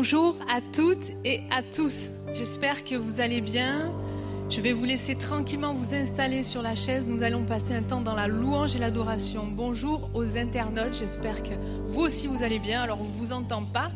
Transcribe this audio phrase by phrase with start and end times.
[0.00, 2.10] Bonjour à toutes et à tous.
[2.32, 3.92] J'espère que vous allez bien.
[4.48, 7.08] Je vais vous laisser tranquillement vous installer sur la chaise.
[7.08, 9.48] Nous allons passer un temps dans la louange et l'adoration.
[9.48, 10.96] Bonjour aux internautes.
[10.96, 11.54] J'espère que
[11.88, 12.80] vous aussi vous allez bien.
[12.80, 13.90] Alors on ne vous entend pas,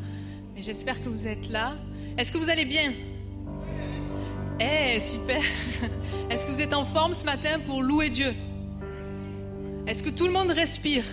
[0.56, 1.76] mais j'espère que vous êtes là.
[2.18, 2.94] Est-ce que vous allez bien?
[4.58, 5.40] Eh, super.
[6.30, 8.34] Est-ce que vous êtes en forme ce matin pour louer Dieu?
[9.86, 11.04] Est-ce que tout le monde respire?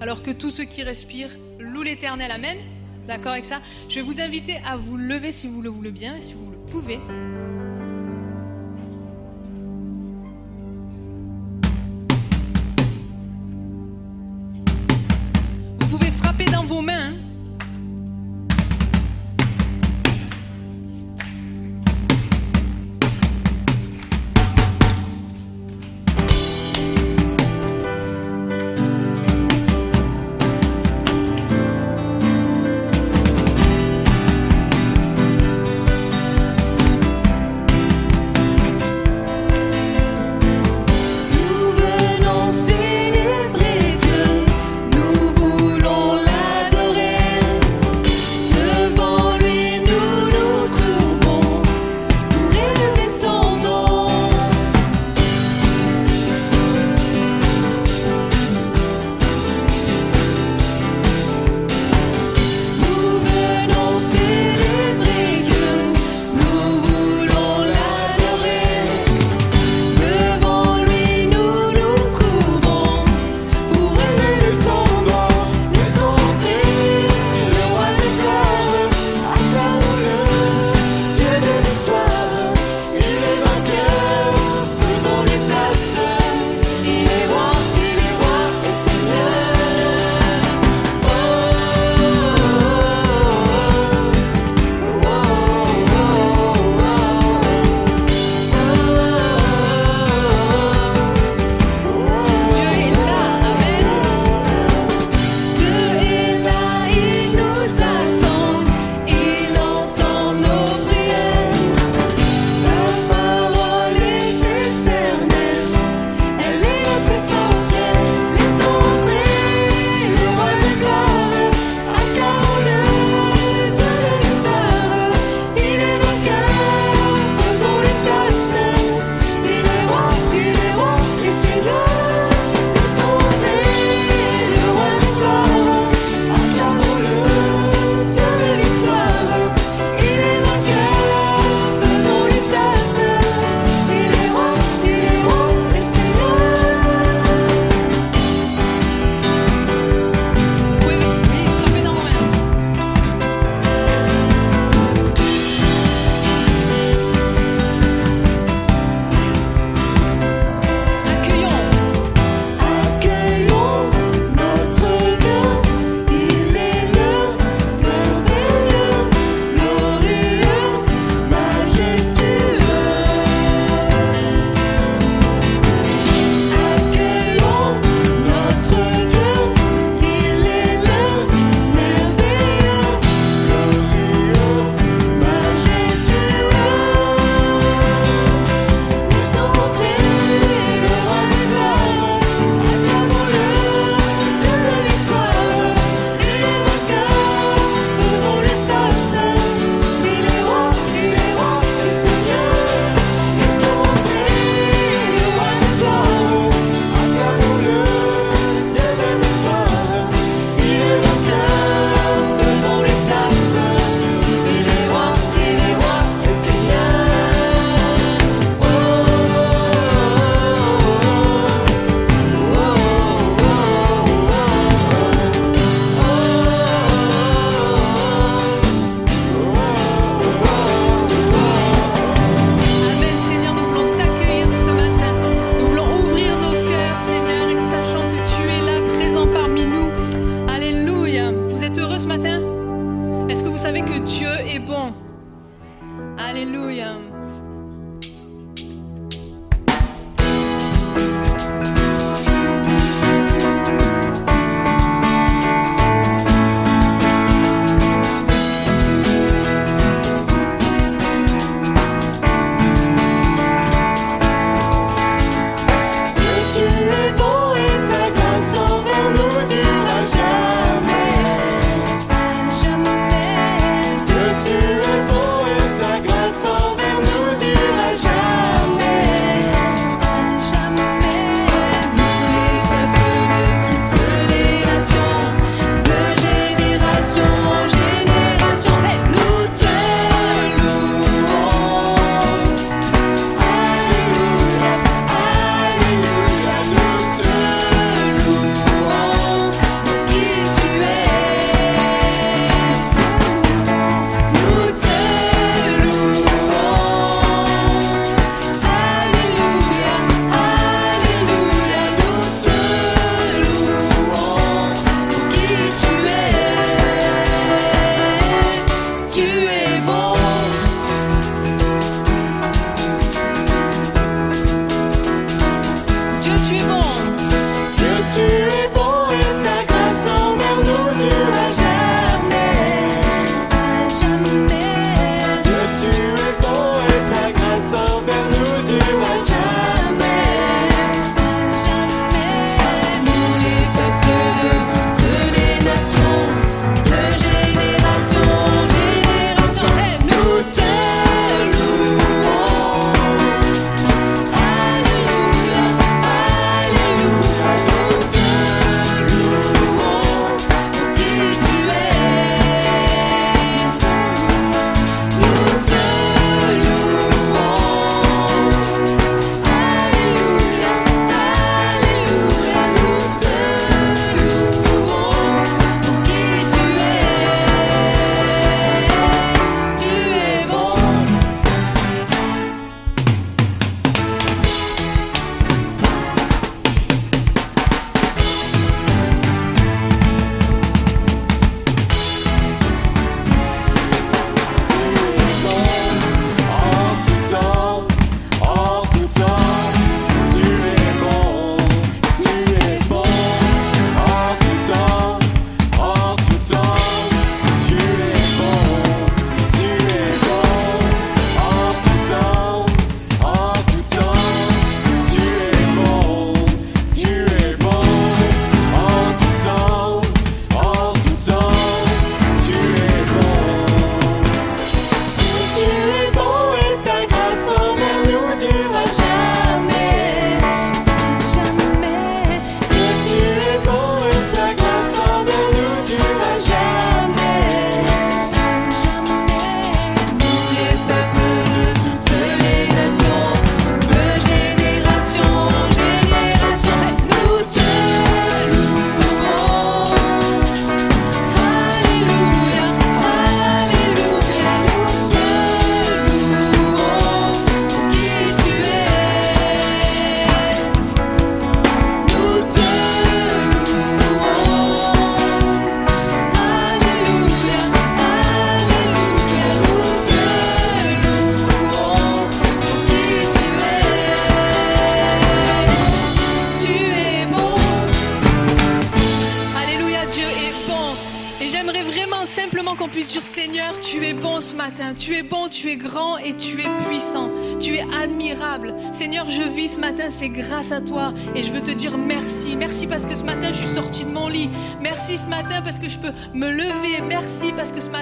[0.00, 2.32] Alors que tous ceux qui respirent louent l'Éternel.
[2.32, 2.58] Amen
[3.10, 3.60] d'accord avec ça?
[3.88, 6.50] Je vais vous inviter à vous lever si vous le voulez bien, et si vous
[6.50, 6.98] le pouvez.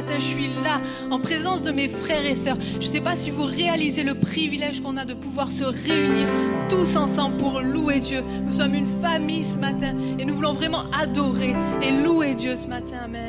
[0.03, 2.57] matin, je suis là en présence de mes frères et sœurs.
[2.75, 6.29] Je ne sais pas si vous réalisez le privilège qu'on a de pouvoir se réunir
[6.69, 8.23] tous ensemble pour louer Dieu.
[8.45, 12.69] Nous sommes une famille ce matin et nous voulons vraiment adorer et louer Dieu ce
[12.69, 12.99] matin.
[13.07, 13.28] Amen.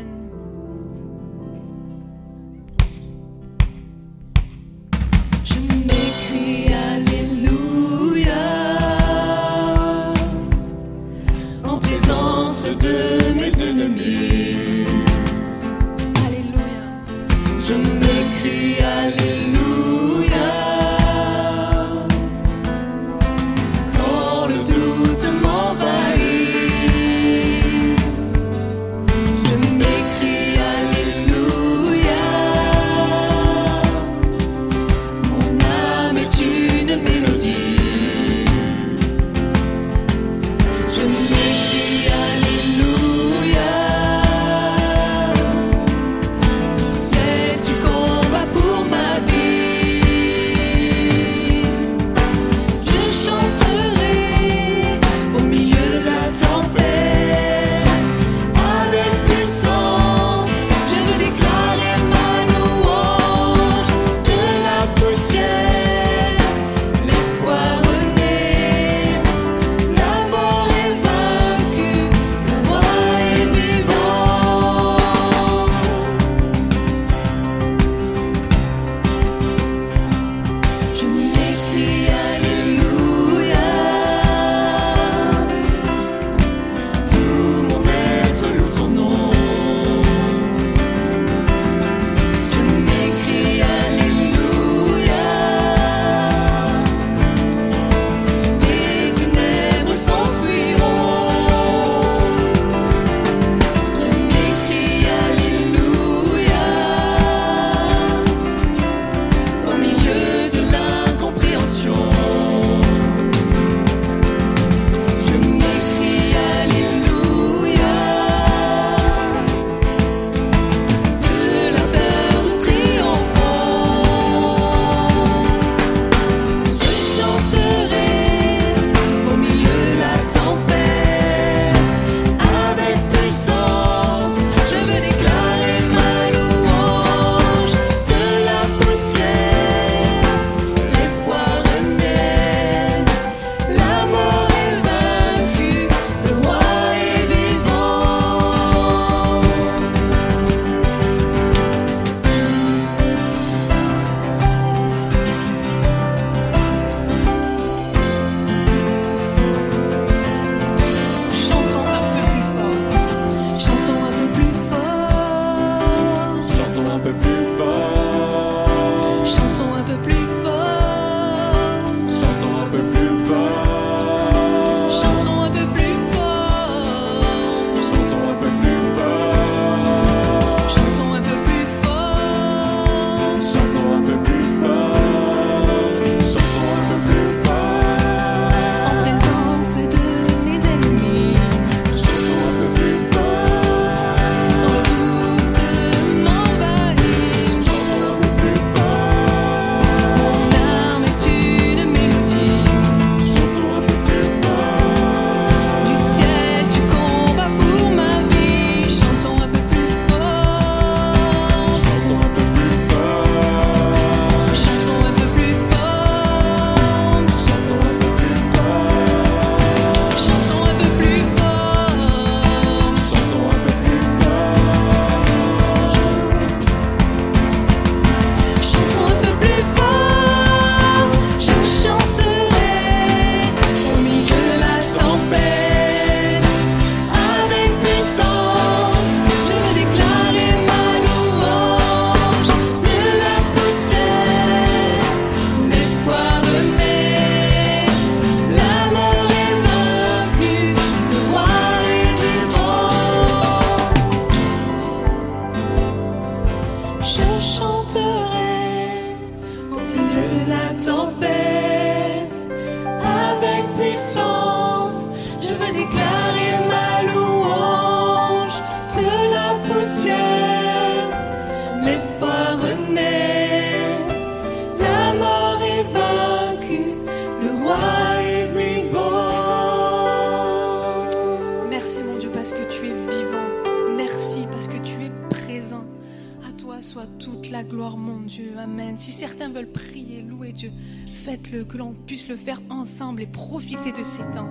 [292.10, 294.50] Puisse le faire ensemble et profiter de ces temps.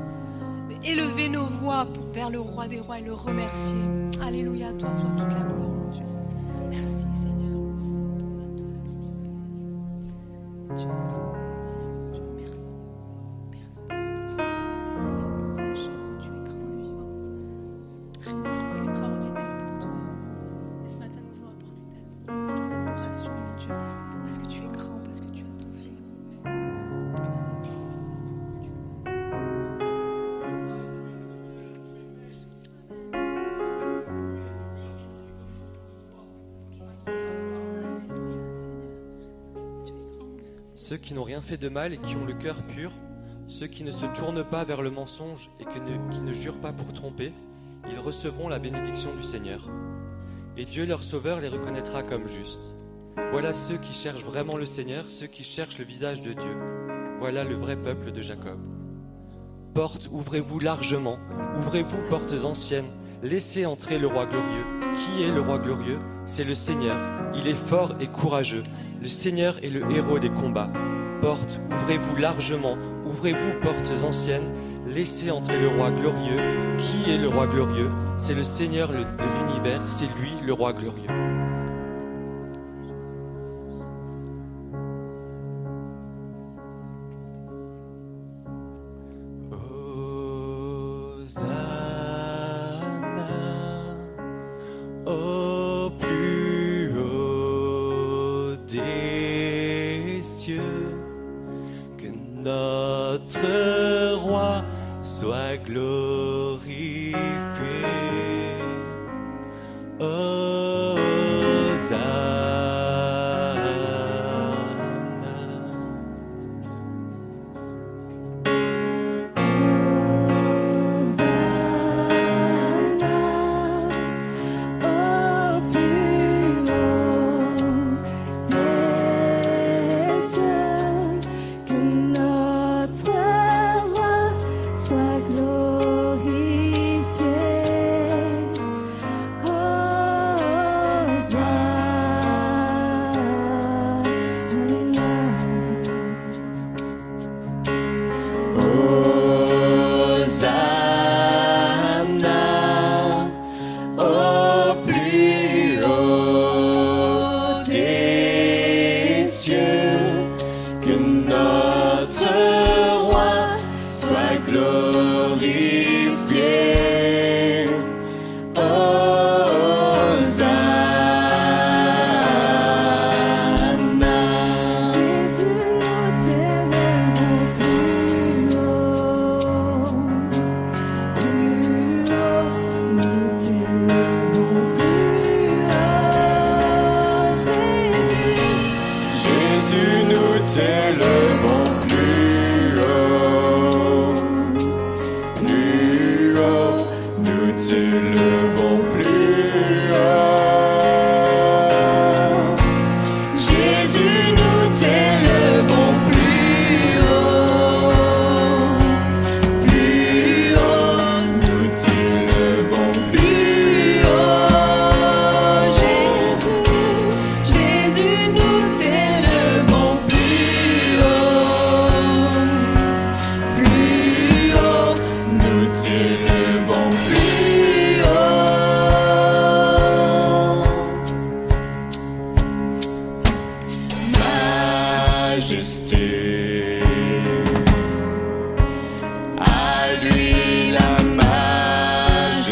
[0.84, 3.74] Élever nos voix pour, vers le roi des rois et le remercier.
[4.22, 5.37] Alléluia, toi soit toute la
[40.88, 42.90] Ceux qui n'ont rien fait de mal et qui ont le cœur pur,
[43.46, 46.94] ceux qui ne se tournent pas vers le mensonge et qui ne jurent pas pour
[46.94, 47.34] tromper,
[47.90, 49.68] ils recevront la bénédiction du Seigneur.
[50.56, 52.74] Et Dieu leur Sauveur les reconnaîtra comme justes.
[53.32, 56.56] Voilà ceux qui cherchent vraiment le Seigneur, ceux qui cherchent le visage de Dieu.
[57.18, 58.58] Voilà le vrai peuple de Jacob.
[59.74, 61.18] Portes, ouvrez-vous largement,
[61.58, 62.90] ouvrez-vous portes anciennes,
[63.22, 64.64] laissez entrer le roi glorieux.
[64.94, 65.98] Qui est le roi glorieux?
[66.26, 66.96] C'est le Seigneur.
[67.34, 68.62] Il est fort et courageux.
[69.00, 70.70] Le Seigneur est le héros des combats.
[71.20, 74.52] Portes, ouvrez-vous largement, ouvrez-vous portes anciennes,
[74.86, 76.36] laissez entrer le roi glorieux.
[76.78, 77.90] Qui est le roi glorieux?
[78.18, 81.37] C'est le Seigneur de l'univers, c'est lui le roi glorieux.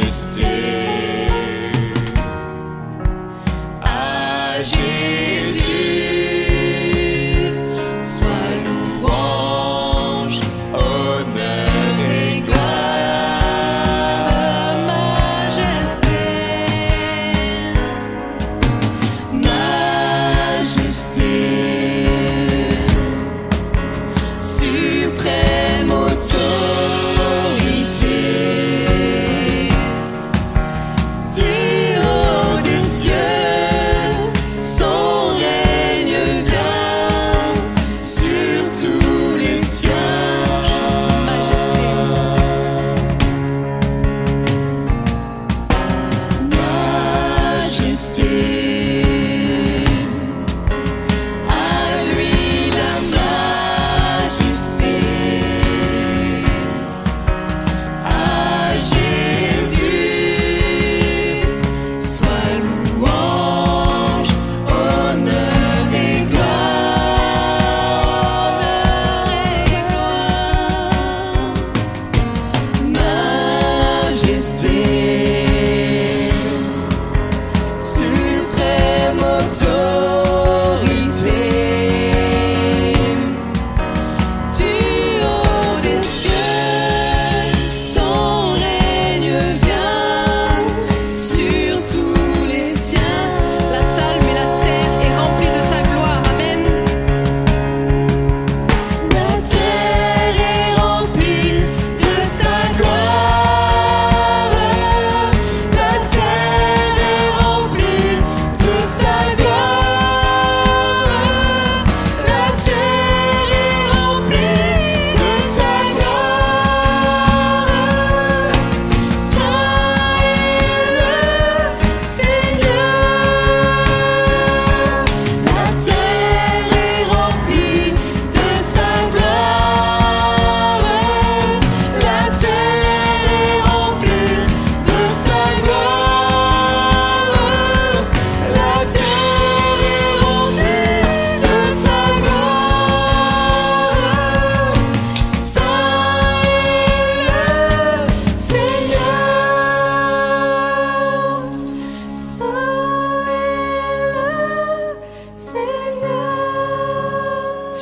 [0.03, 0.56] juste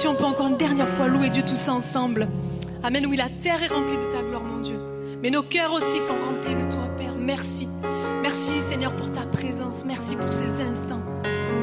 [0.04, 2.28] si on peut encore une dernière fois louer Dieu tous ensemble.
[2.82, 3.06] Amen.
[3.06, 4.78] Oui, la terre est remplie de ta gloire, mon Dieu.
[5.22, 7.14] Mais nos cœurs aussi sont remplis de toi, Père.
[7.18, 7.66] Merci.
[8.20, 9.82] Merci, Seigneur, pour ta présence.
[9.86, 11.00] Merci pour ces instants.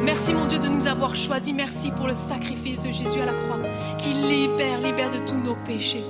[0.03, 1.53] Merci, mon Dieu, de nous avoir choisis.
[1.53, 3.59] Merci pour le sacrifice de Jésus à la croix
[3.99, 6.05] qui libère, libère de tous nos péchés.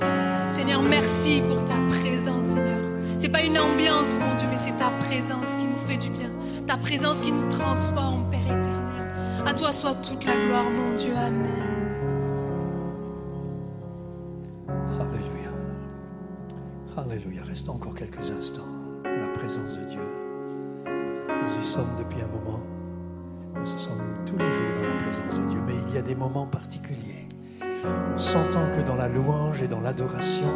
[0.52, 2.80] Seigneur, merci pour ta présence, Seigneur.
[3.18, 6.32] C'est pas une ambiance, mon Dieu, mais c'est ta présence qui nous fait du bien.
[6.66, 9.44] Ta présence qui nous transforme, Père éternel.
[9.46, 11.12] À toi soit toute la gloire, mon Dieu.
[11.18, 11.71] Amen.
[17.12, 17.44] Alléluia.
[17.44, 18.62] Restons encore quelques instants
[19.04, 20.00] dans la présence de Dieu.
[20.86, 22.62] Nous y sommes depuis un moment.
[23.54, 25.60] Nous sommes tous les jours dans la présence de Dieu.
[25.68, 27.28] Mais il y a des moments particuliers.
[27.62, 30.54] Nous sentons que dans la louange et dans l'adoration,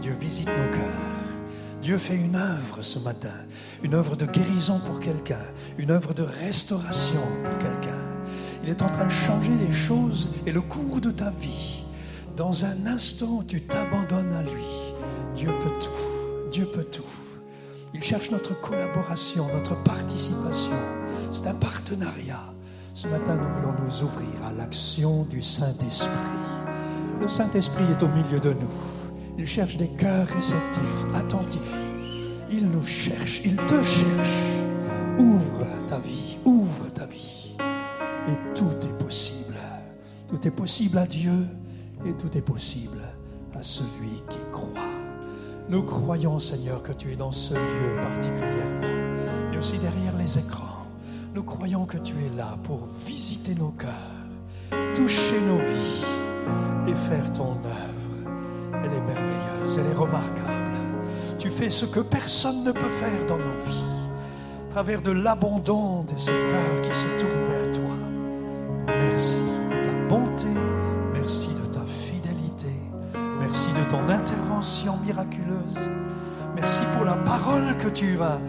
[0.00, 1.38] Dieu visite nos cœurs.
[1.82, 3.44] Dieu fait une œuvre ce matin,
[3.84, 5.44] une œuvre de guérison pour quelqu'un,
[5.78, 8.02] une œuvre de restauration pour quelqu'un.
[8.64, 11.86] Il est en train de changer les choses et le cours de ta vie.
[12.36, 14.85] Dans un instant, tu t'abandonnes à lui.
[15.36, 16.50] Dieu peut tout.
[16.50, 17.02] Dieu peut tout.
[17.92, 20.76] Il cherche notre collaboration, notre participation.
[21.30, 22.54] C'est un partenariat.
[22.94, 26.10] Ce matin, nous voulons nous ouvrir à l'action du Saint-Esprit.
[27.20, 28.70] Le Saint-Esprit est au milieu de nous.
[29.36, 31.74] Il cherche des cœurs réceptifs, attentifs.
[32.50, 35.18] Il nous cherche, il te cherche.
[35.18, 37.56] Ouvre ta vie, ouvre ta vie.
[38.28, 39.56] Et tout est possible.
[40.28, 41.46] Tout est possible à Dieu
[42.06, 43.02] et tout est possible
[43.54, 44.95] à celui qui croit.
[45.68, 50.86] Nous croyons, Seigneur, que tu es dans ce lieu particulièrement, mais aussi derrière les écrans.
[51.34, 53.90] Nous croyons que tu es là pour visiter nos cœurs,
[54.94, 56.04] toucher nos vies
[56.86, 58.30] et faire ton œuvre.
[58.74, 60.76] Elle est merveilleuse, elle est remarquable.
[61.40, 64.08] Tu fais ce que personne ne peut faire dans nos vies,
[64.68, 67.96] à travers de l'abandon de ces cœurs qui se tournent vers toi.
[68.86, 69.42] Merci
[73.78, 75.88] de ton intervention miraculeuse,
[76.54, 78.40] merci pour la parole que tu vas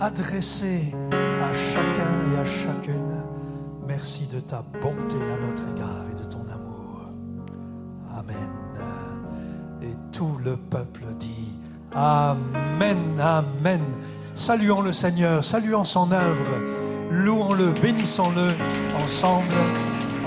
[0.00, 3.22] adresser à chacun et à chacune.
[3.86, 7.02] Merci de ta bonté à notre égard et de ton amour.
[8.16, 8.50] Amen.
[9.82, 11.52] Et tout le peuple dit
[11.94, 13.82] Amen, Amen.
[14.34, 16.60] Saluons le Seigneur, saluons son œuvre,
[17.10, 18.48] louons-le, bénissons-le
[19.04, 19.54] ensemble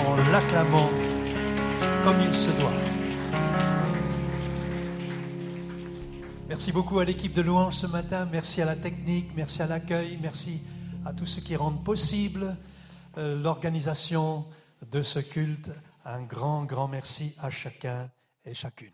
[0.05, 0.89] en l'acclamant
[2.03, 2.94] comme il se doit.
[6.47, 10.19] Merci beaucoup à l'équipe de louange ce matin, merci à la technique, merci à l'accueil,
[10.21, 10.62] merci
[11.03, 12.55] à tous ceux qui rendent possible
[13.17, 14.45] euh, l'organisation
[14.91, 15.71] de ce culte.
[16.05, 18.12] Un grand, grand merci à chacun
[18.45, 18.93] et chacune.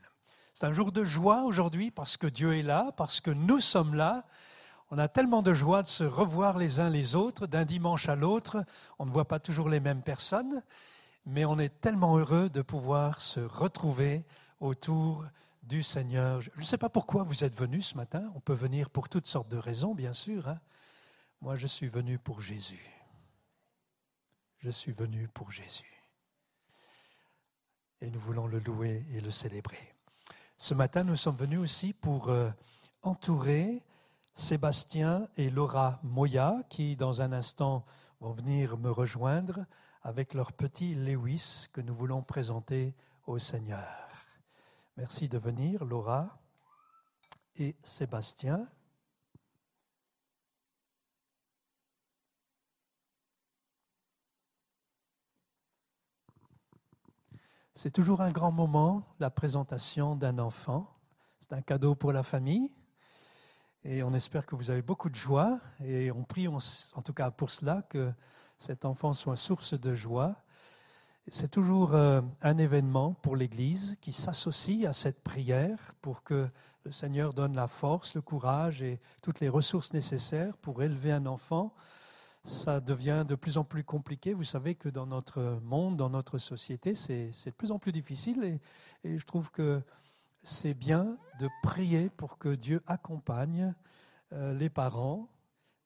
[0.54, 3.96] C'est un jour de joie aujourd'hui parce que Dieu est là, parce que nous sommes
[3.96, 4.24] là.
[4.90, 8.16] On a tellement de joie de se revoir les uns les autres, d'un dimanche à
[8.16, 8.64] l'autre.
[8.98, 10.64] On ne voit pas toujours les mêmes personnes,
[11.26, 14.24] mais on est tellement heureux de pouvoir se retrouver
[14.62, 15.26] autour
[15.64, 16.42] du Seigneur.
[16.42, 18.32] Je ne sais pas pourquoi vous êtes venus ce matin.
[18.36, 20.48] On peut venir pour toutes sortes de raisons, bien sûr.
[20.48, 20.60] hein.
[21.42, 22.86] Moi, je suis venu pour Jésus.
[24.60, 26.04] Je suis venu pour Jésus.
[28.02, 29.96] Et nous voulons le louer et le célébrer.
[30.58, 32.52] Ce matin, nous sommes venus aussi pour euh,
[33.02, 33.84] entourer
[34.34, 37.86] Sébastien et Laura Moya, qui dans un instant
[38.20, 39.66] vont venir me rejoindre
[40.04, 42.94] avec leur petit Lewis que nous voulons présenter
[43.26, 44.11] au Seigneur.
[45.02, 46.40] Merci de venir, Laura
[47.56, 48.68] et Sébastien.
[57.74, 60.96] C'est toujours un grand moment, la présentation d'un enfant.
[61.40, 62.72] C'est un cadeau pour la famille.
[63.84, 65.60] Et on espère que vous avez beaucoup de joie.
[65.84, 68.14] Et on prie, en tout cas pour cela, que
[68.60, 70.36] cet enfant soit source de joie.
[71.28, 76.50] C'est toujours euh, un événement pour l'Église qui s'associe à cette prière pour que
[76.84, 81.28] le Seigneur donne la force, le courage et toutes les ressources nécessaires pour élever un
[81.28, 81.74] enfant.
[82.44, 84.34] Ça devient de plus en plus compliqué.
[84.34, 88.44] Vous savez que dans notre monde, dans notre société, c'est de plus en plus difficile
[88.44, 88.60] et,
[89.08, 89.84] et je trouve que
[90.44, 93.76] c'est bien de prier pour que Dieu accompagne
[94.34, 95.30] euh, les parents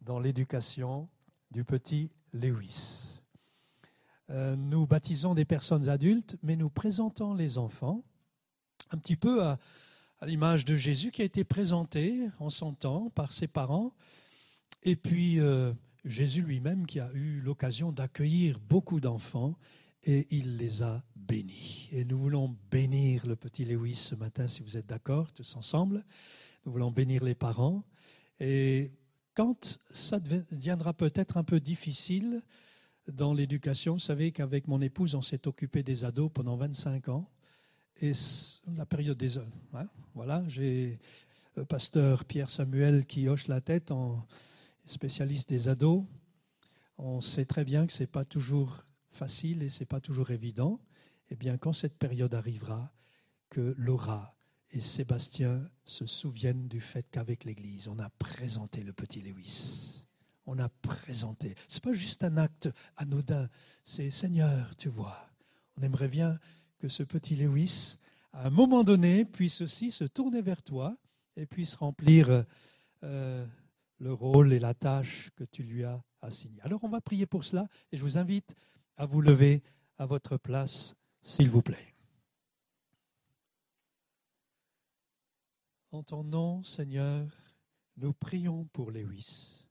[0.02, 1.10] dans l'éducation
[1.52, 3.25] du petit Lewis.
[4.32, 8.04] Euh, nous baptisons des personnes adultes, mais nous présentons les enfants
[8.92, 9.60] un petit peu à,
[10.22, 13.94] l'image de Jésus qui a été présenté en son temps par ses parents,
[14.84, 19.56] et puis euh, Jésus lui-même qui a eu l'occasion d'accueillir beaucoup d'enfants
[20.04, 21.90] et il les a bénis.
[21.92, 26.06] Et nous voulons bénir le petit Lewis ce matin, si vous êtes d'accord, tous ensemble.
[26.66, 27.84] Nous voulons bénir les parents.
[28.40, 28.92] Et
[29.34, 32.42] quand ça deviendra peut-être un peu difficile
[33.12, 33.94] dans l'éducation.
[33.94, 37.30] Vous savez qu'avec mon épouse, on s'est occupé des ados pendant 25 ans.
[38.02, 38.12] Et
[38.76, 39.52] la période des hommes.
[39.74, 41.00] hein, voilà, j'ai
[41.56, 44.26] le pasteur Pierre Samuel qui hoche la tête en
[44.86, 46.04] spécialiste des ados.
[46.98, 50.32] On sait très bien que ce n'est pas toujours facile et ce n'est pas toujours
[50.32, 50.82] évident.
[51.30, 52.92] Eh bien, quand cette période arrivera,
[53.50, 54.36] que Laura
[54.72, 60.05] et Sébastien se souviennent du fait qu'avec l'Église, on a présenté le petit Lewis.
[60.46, 61.56] On a présenté.
[61.68, 63.50] Ce n'est pas juste un acte anodin,
[63.84, 65.30] c'est Seigneur, tu vois.
[65.78, 66.40] On aimerait bien
[66.78, 67.98] que ce petit Lewis,
[68.32, 70.96] à un moment donné, puisse aussi se tourner vers toi
[71.36, 72.46] et puisse remplir
[73.04, 73.46] euh,
[74.00, 76.62] le rôle et la tâche que tu lui as assignée.
[76.62, 78.56] Alors on va prier pour cela et je vous invite
[78.98, 79.64] à vous lever
[79.98, 81.96] à votre place, s'il vous plaît.
[85.92, 87.26] En ton nom, Seigneur,
[87.98, 89.65] nous prions pour Lewis.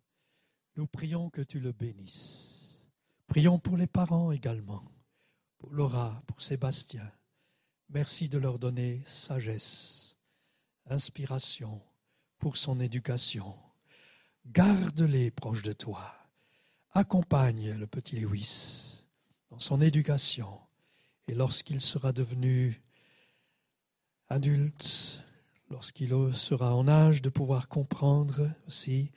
[0.77, 2.85] Nous prions que tu le bénisses.
[3.29, 4.85] Prions pour les parents également,
[5.59, 7.11] pour Laura, pour Sébastien.
[7.91, 10.17] Merci de leur donner sagesse,
[10.87, 11.81] inspiration
[12.39, 13.55] pour son éducation.
[14.47, 16.13] Garde-les proches de toi.
[16.91, 19.05] Accompagne le petit Lewis
[19.51, 20.61] dans son éducation.
[21.29, 22.83] Et lorsqu'il sera devenu
[24.29, 25.23] adulte,
[25.71, 29.13] lorsqu'il sera en âge de pouvoir comprendre aussi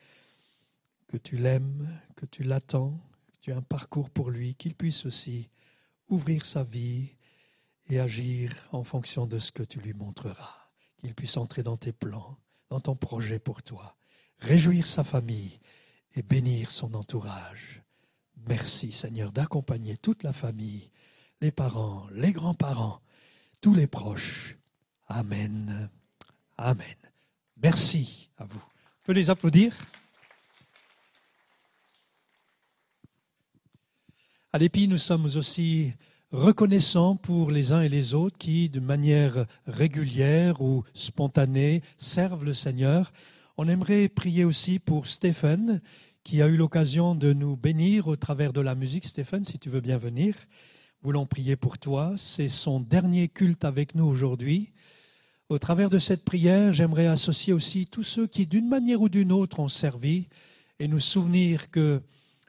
[1.08, 5.06] que tu l'aimes, que tu l'attends, que tu as un parcours pour lui, qu'il puisse
[5.06, 5.50] aussi
[6.10, 7.16] ouvrir sa vie
[7.90, 11.94] et agir en fonction de ce que tu lui montreras, qu'il puisse entrer dans tes
[11.94, 12.38] plans,
[12.70, 13.96] dans ton projet pour toi,
[14.40, 15.60] réjouir sa famille
[16.16, 17.82] et bénir son entourage.
[18.48, 20.90] Merci Seigneur d'accompagner toute la famille,
[21.42, 23.02] les parents, les grands-parents,
[23.62, 24.58] tous les proches.
[25.08, 25.90] Amen.
[26.58, 26.96] Amen.
[27.62, 28.64] Merci à vous.
[29.04, 29.76] On peut les applaudir
[34.54, 35.92] À l'EPI, nous sommes aussi
[36.32, 42.54] reconnaissants pour les uns et les autres qui, de manière régulière ou spontanée, servent le
[42.54, 43.12] Seigneur.
[43.58, 45.82] On aimerait prier aussi pour Stéphane,
[46.24, 49.06] qui a eu l'occasion de nous bénir au travers de la musique.
[49.06, 50.34] Stéphane, si tu veux bien venir,
[51.02, 52.14] voulons prier pour toi.
[52.16, 54.72] C'est son dernier culte avec nous aujourd'hui.
[55.50, 59.34] Au travers de cette prière, j'aimerais associer aussi tous ceux qui, d'une manière ou d'une
[59.34, 60.30] autre, ont servi
[60.80, 62.02] et nous souvenir que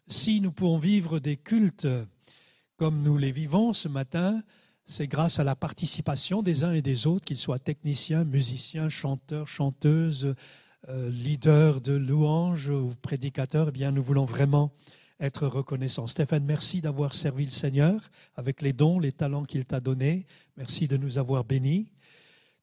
[0.09, 1.87] si nous pouvons vivre des cultes
[2.77, 4.43] comme nous les vivons ce matin,
[4.87, 9.47] c'est grâce à la participation des uns et des autres, qu'ils soient techniciens, musiciens, chanteurs,
[9.47, 10.35] chanteuses,
[10.89, 13.69] euh, leaders de louanges ou prédicateurs.
[13.69, 14.73] Eh bien, nous voulons vraiment
[15.21, 16.07] être reconnaissants.
[16.07, 20.25] Stéphane, merci d'avoir servi le Seigneur avec les dons, les talents qu'il t'a donnés.
[20.57, 21.93] Merci de nous avoir bénis.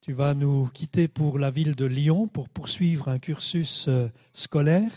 [0.01, 4.91] Tu vas nous quitter pour la ville de Lyon pour poursuivre un cursus euh, scolaire.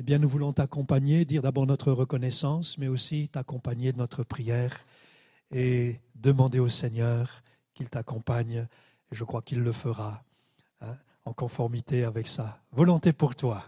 [0.00, 4.78] Eh bien, nous voulons t'accompagner, dire d'abord notre reconnaissance, mais aussi t'accompagner de notre prière
[5.50, 7.42] et demander au Seigneur
[7.74, 8.68] qu'il t'accompagne.
[9.10, 10.22] Je crois qu'il le fera
[10.82, 13.64] hein, en conformité avec sa volonté pour toi.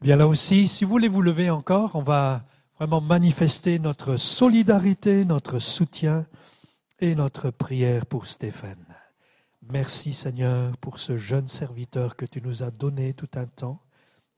[0.00, 2.44] Eh bien, là aussi, si vous voulez vous lever encore, on va
[2.78, 6.24] vraiment manifester notre solidarité, notre soutien
[7.00, 8.86] et notre prière pour Stéphane.
[9.72, 13.80] Merci Seigneur pour ce jeune serviteur que tu nous as donné tout un temps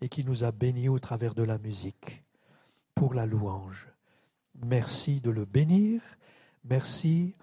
[0.03, 2.25] et qui nous a bénis au travers de la musique
[2.95, 3.88] pour la louange.
[4.67, 6.03] Merci de le bénir,
[6.65, 7.35] merci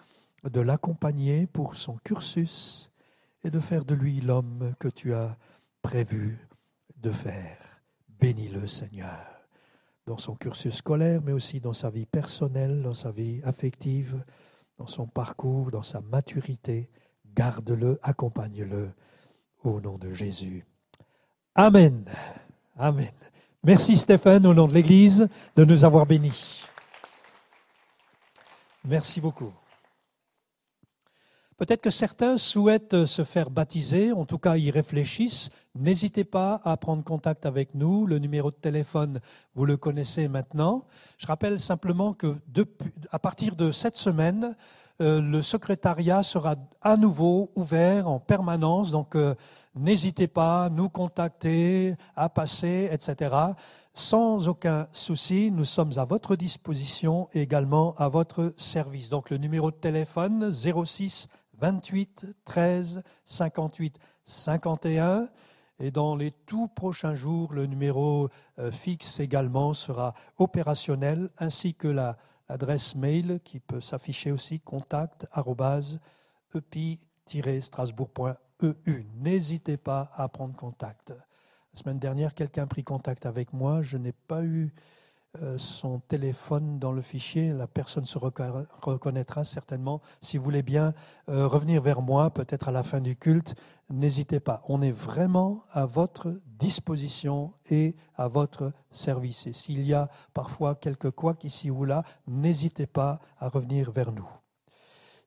[0.43, 2.91] de l'accompagner pour son cursus
[3.43, 5.37] et de faire de lui l'homme que tu as
[5.81, 6.37] prévu
[6.97, 7.81] de faire.
[8.19, 9.25] Bénis-le Seigneur
[10.05, 14.21] dans son cursus scolaire, mais aussi dans sa vie personnelle, dans sa vie affective,
[14.77, 16.89] dans son parcours, dans sa maturité.
[17.35, 18.89] Garde-le, accompagne-le
[19.63, 20.65] au nom de Jésus.
[21.55, 22.05] Amen.
[22.81, 23.11] Amen.
[23.61, 26.63] Merci Stéphane, au nom de l'Église, de nous avoir bénis.
[28.85, 29.51] Merci beaucoup.
[31.57, 35.49] Peut-être que certains souhaitent se faire baptiser, en tout cas y réfléchissent.
[35.75, 38.07] N'hésitez pas à prendre contact avec nous.
[38.07, 39.19] Le numéro de téléphone,
[39.55, 40.85] vous le connaissez maintenant.
[41.17, 42.37] Je rappelle simplement que
[43.11, 44.55] à partir de cette semaine,
[45.01, 48.91] euh, le secrétariat sera à nouveau ouvert en permanence.
[48.91, 49.35] Donc, euh,
[49.75, 53.35] n'hésitez pas à nous contacter, à passer, etc.
[53.93, 59.09] Sans aucun souci, nous sommes à votre disposition et également à votre service.
[59.09, 61.27] Donc, le numéro de téléphone 06
[61.59, 65.29] 28 13 58 51.
[65.81, 71.87] Et dans les tout prochains jours, le numéro euh, fixe également sera opérationnel, ainsi que
[71.87, 72.17] la
[72.49, 75.27] adresse mail qui peut s'afficher aussi contact
[77.61, 79.05] strasbourg.eu.
[79.15, 81.11] N'hésitez pas à prendre contact.
[81.11, 83.81] La semaine dernière, quelqu'un a pris contact avec moi.
[83.81, 84.73] Je n'ai pas eu
[85.57, 87.53] son téléphone dans le fichier.
[87.53, 90.01] La personne se reco- reconnaîtra certainement.
[90.21, 90.93] Si vous voulez bien
[91.29, 93.55] euh, revenir vers moi, peut-être à la fin du culte,
[93.89, 94.63] n'hésitez pas.
[94.67, 99.47] On est vraiment à votre disposition et à votre service.
[99.47, 104.11] Et s'il y a parfois quelques couacs ici ou là, n'hésitez pas à revenir vers
[104.11, 104.27] nous.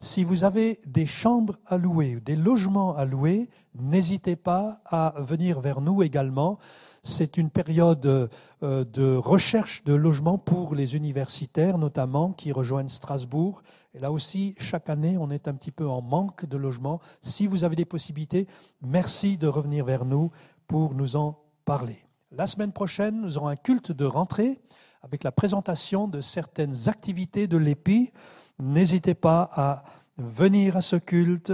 [0.00, 5.14] Si vous avez des chambres à louer ou des logements à louer, n'hésitez pas à
[5.18, 6.58] venir vers nous également.
[7.04, 13.62] C'est une période euh, de recherche de logements pour les universitaires notamment qui rejoignent Strasbourg.
[13.94, 17.00] Et là aussi, chaque année, on est un petit peu en manque de logements.
[17.20, 18.46] Si vous avez des possibilités,
[18.80, 20.30] merci de revenir vers nous
[20.68, 21.98] pour nous en parler.
[22.30, 24.60] La semaine prochaine, nous aurons un culte de rentrée
[25.02, 28.12] avec la présentation de certaines activités de l'EPI.
[28.60, 29.82] N'hésitez pas à
[30.18, 31.52] venir à ce culte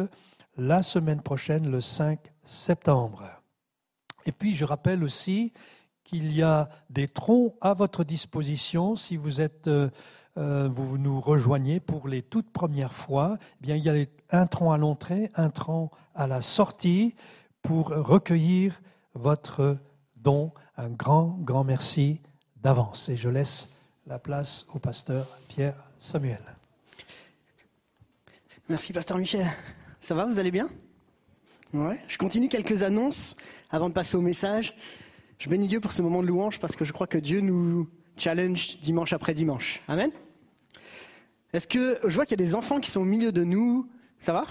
[0.59, 3.38] la semaine prochaine, le 5 septembre.
[4.29, 5.55] Et puis, je rappelle aussi
[6.05, 9.89] qu'il y a des troncs à votre disposition si vous êtes, euh,
[10.37, 13.39] euh, vous nous rejoignez pour les toutes premières fois.
[13.41, 17.15] Eh bien, il y a un tronc à l'entrée, un tronc à la sortie
[17.63, 18.83] pour recueillir
[19.15, 19.79] votre
[20.17, 20.53] don.
[20.77, 22.21] Un grand, grand merci
[22.57, 23.09] d'avance.
[23.09, 23.71] Et je laisse
[24.07, 26.43] la place au pasteur Pierre Samuel.
[28.69, 29.47] Merci, Pasteur Michel.
[30.03, 30.69] Ça va, vous allez bien?
[31.73, 33.37] Je continue quelques annonces
[33.71, 34.75] avant de passer au message.
[35.39, 37.89] Je bénis Dieu pour ce moment de louange parce que je crois que Dieu nous
[38.17, 39.81] challenge dimanche après dimanche.
[39.89, 40.11] Amen.
[41.53, 43.89] Est-ce que je vois qu'il y a des enfants qui sont au milieu de nous
[44.19, 44.47] Ça va?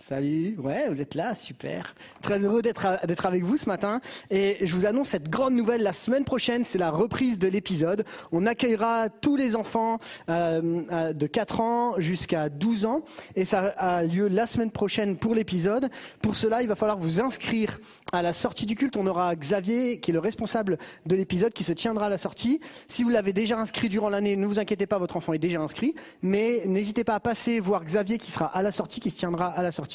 [0.00, 1.96] Salut, ouais, vous êtes là, super.
[2.22, 4.00] Très heureux d'être avec vous ce matin.
[4.30, 5.82] Et je vous annonce cette grande nouvelle.
[5.82, 8.04] La semaine prochaine, c'est la reprise de l'épisode.
[8.30, 9.98] On accueillera tous les enfants
[10.30, 13.02] euh, euh, de 4 ans jusqu'à 12 ans.
[13.34, 15.90] Et ça a lieu la semaine prochaine pour l'épisode.
[16.22, 17.80] Pour cela, il va falloir vous inscrire
[18.12, 18.96] à la sortie du culte.
[18.96, 22.60] On aura Xavier, qui est le responsable de l'épisode, qui se tiendra à la sortie.
[22.86, 25.60] Si vous l'avez déjà inscrit durant l'année, ne vous inquiétez pas, votre enfant est déjà
[25.60, 25.96] inscrit.
[26.22, 29.48] Mais n'hésitez pas à passer voir Xavier, qui sera à la sortie, qui se tiendra
[29.48, 29.87] à la sortie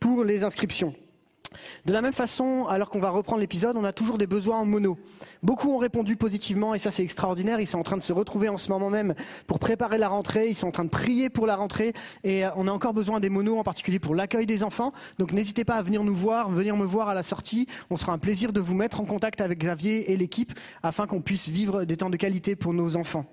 [0.00, 0.94] pour les inscriptions.
[1.84, 4.64] De la même façon, alors qu'on va reprendre l'épisode, on a toujours des besoins en
[4.64, 4.98] mono.
[5.42, 7.60] Beaucoup ont répondu positivement et ça c'est extraordinaire.
[7.60, 9.14] Ils sont en train de se retrouver en ce moment même
[9.46, 10.48] pour préparer la rentrée.
[10.48, 11.92] Ils sont en train de prier pour la rentrée
[12.24, 14.92] et euh, on a encore besoin des monos en particulier pour l'accueil des enfants.
[15.18, 17.66] Donc n'hésitez pas à venir nous voir, venir me voir à la sortie.
[17.90, 21.20] On sera un plaisir de vous mettre en contact avec Xavier et l'équipe afin qu'on
[21.20, 23.26] puisse vivre des temps de qualité pour nos enfants.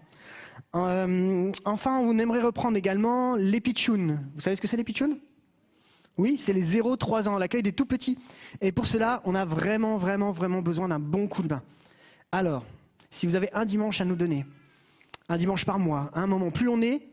[0.76, 4.20] Euh, enfin, on aimerait reprendre également les pitchouns.
[4.36, 5.18] Vous savez ce que c'est les pitchouns
[6.18, 8.18] oui, c'est les 0-3 ans, l'accueil des tout petits.
[8.62, 11.64] Et pour cela, on a vraiment, vraiment, vraiment besoin d'un bon coup de main.
[12.32, 12.66] Alors,
[13.10, 14.46] si vous avez un dimanche à nous donner,
[15.30, 17.08] un dimanche par mois, un moment, plus on est,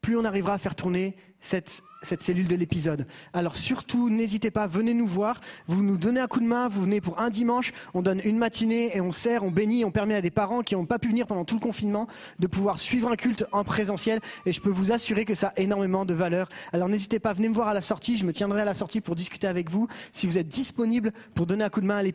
[0.00, 3.06] plus on arrivera à faire tourner cette, cette cellule de l'épisode.
[3.32, 6.82] Alors surtout, n'hésitez pas, venez nous voir, vous nous donnez un coup de main, vous
[6.82, 10.14] venez pour un dimanche, on donne une matinée et on sert, on bénit, on permet
[10.14, 12.06] à des parents qui n'ont pas pu venir pendant tout le confinement
[12.38, 15.60] de pouvoir suivre un culte en présentiel et je peux vous assurer que ça a
[15.60, 16.48] énormément de valeur.
[16.72, 19.00] Alors n'hésitez pas, venez me voir à la sortie, je me tiendrai à la sortie
[19.00, 19.88] pour discuter avec vous.
[20.12, 22.12] Si vous êtes disponible pour donner un coup de main à les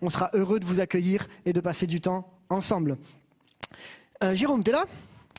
[0.00, 2.96] on sera heureux de vous accueillir et de passer du temps ensemble.
[4.22, 4.84] Euh, Jérôme, t'es là?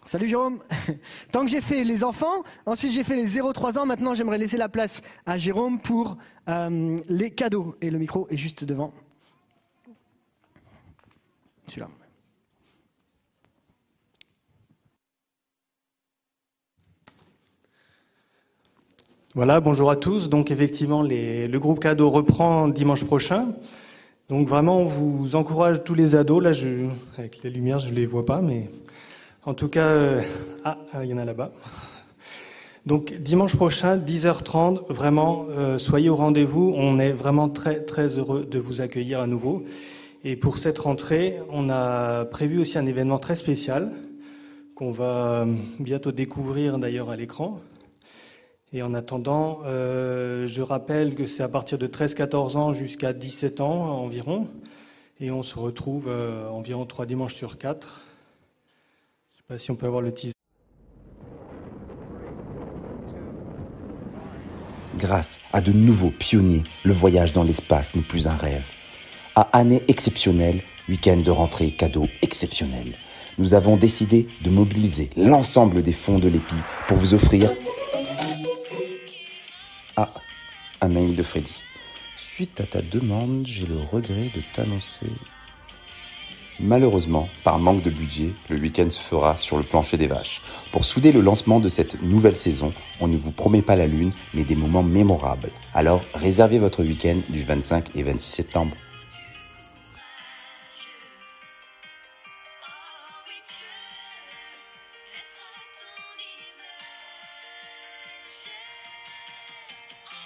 [0.08, 0.60] Salut Jérôme.
[1.32, 4.56] Tant que j'ai fait les enfants, ensuite j'ai fait les 0-3 ans, maintenant j'aimerais laisser
[4.56, 7.76] la place à Jérôme pour euh, les cadeaux.
[7.82, 8.92] Et le micro est juste devant.
[11.68, 11.90] Celui-là.
[19.34, 20.30] Voilà, bonjour à tous.
[20.30, 23.48] Donc effectivement, le groupe cadeau reprend dimanche prochain.
[24.30, 26.44] Donc vraiment, on vous encourage tous les ados.
[26.44, 28.70] Là, je, avec les lumières, je les vois pas, mais
[29.48, 30.24] en tout cas, euh,
[30.64, 31.52] ah, ah, il y en a là-bas.
[32.88, 36.74] Donc dimanche prochain, 10h30, vraiment, euh, soyez au rendez-vous.
[36.76, 39.64] On est vraiment très très heureux de vous accueillir à nouveau.
[40.24, 43.92] Et pour cette rentrée, on a prévu aussi un événement très spécial
[44.74, 47.60] qu'on va euh, bientôt découvrir d'ailleurs à l'écran.
[48.74, 54.02] Et en attendant, je rappelle que c'est à partir de 13-14 ans jusqu'à 17 ans
[54.02, 54.48] environ.
[55.22, 56.10] Et on se retrouve
[56.52, 58.05] environ 3 dimanches sur 4
[59.58, 60.34] si on peut avoir le teaser.
[64.98, 68.66] Grâce à de nouveaux pionniers, le voyage dans l'espace n'est plus un rêve.
[69.36, 72.96] À année exceptionnelle, week-end de rentrée, cadeau exceptionnel.
[73.38, 76.56] Nous avons décidé de mobiliser l'ensemble des fonds de l'EPI
[76.88, 77.52] pour vous offrir
[79.98, 80.12] Ah,
[80.82, 81.64] un mail de Freddy.
[82.18, 85.08] Suite à ta demande, j'ai le regret de t'annoncer.
[86.60, 90.42] Malheureusement, par manque de budget, le week-end se fera sur le plancher des vaches.
[90.72, 94.14] Pour souder le lancement de cette nouvelle saison, on ne vous promet pas la lune,
[94.34, 95.52] mais des moments mémorables.
[95.74, 98.76] Alors, réservez votre week-end du 25 et 26 septembre.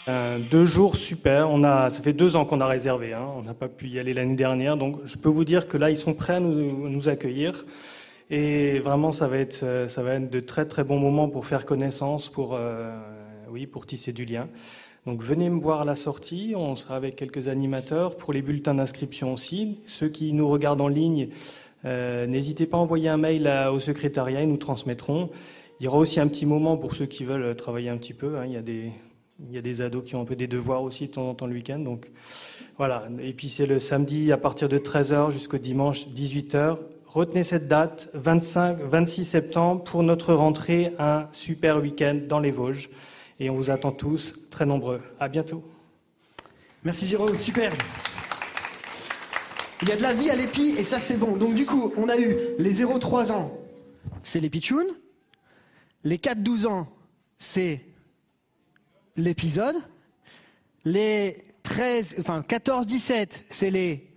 [0.09, 1.49] Un- deux jours super.
[1.51, 3.13] On a, ça fait deux ans qu'on a réservé.
[3.13, 3.27] hein.
[3.37, 5.89] On n'a pas pu y aller l'année dernière, donc je peux vous dire que là
[5.91, 7.65] ils sont prêts à nous, accueillir.
[8.31, 11.45] Et vraiment, ça va être, euh, ça va être de très très bons moments pour
[11.45, 12.95] faire connaissance, pour, euh,
[13.51, 14.47] oui, pour tisser du lien.
[15.05, 16.53] Donc venez me voir à la sortie.
[16.55, 19.79] On sera avec quelques animateurs pour les bulletins d'inscription aussi.
[19.85, 21.29] Ceux qui nous regardent en ligne,
[21.85, 24.41] euh, n'hésitez pas à envoyer un mail au secrétariat.
[24.43, 25.29] Ils nous transmettront.
[25.79, 28.37] Il y aura aussi un petit moment pour ceux qui veulent travailler un petit peu.
[28.37, 28.43] hein.
[28.45, 28.91] Il y a des
[29.47, 31.35] il y a des ados qui ont un peu des devoirs aussi de temps en
[31.35, 31.79] temps le week-end.
[31.79, 32.09] Donc
[32.77, 33.07] voilà.
[33.21, 36.77] Et puis c'est le samedi à partir de 13h jusqu'au dimanche 18h.
[37.05, 42.89] Retenez cette date, 25, 26 septembre, pour notre rentrée, un super week-end dans les Vosges.
[43.39, 45.01] Et on vous attend tous très nombreux.
[45.19, 45.63] À bientôt.
[46.83, 47.71] Merci Jérôme, super.
[49.81, 51.37] Il y a de la vie à l'épi et ça c'est bon.
[51.37, 53.57] Donc du coup, on a eu les 0-3 ans,
[54.23, 54.87] c'est les pitchouns.
[56.03, 56.87] Les 4-12 ans,
[57.37, 57.81] c'est
[59.19, 59.75] l'épisode.
[60.85, 64.11] Les 13, enfin 14-17, c'est les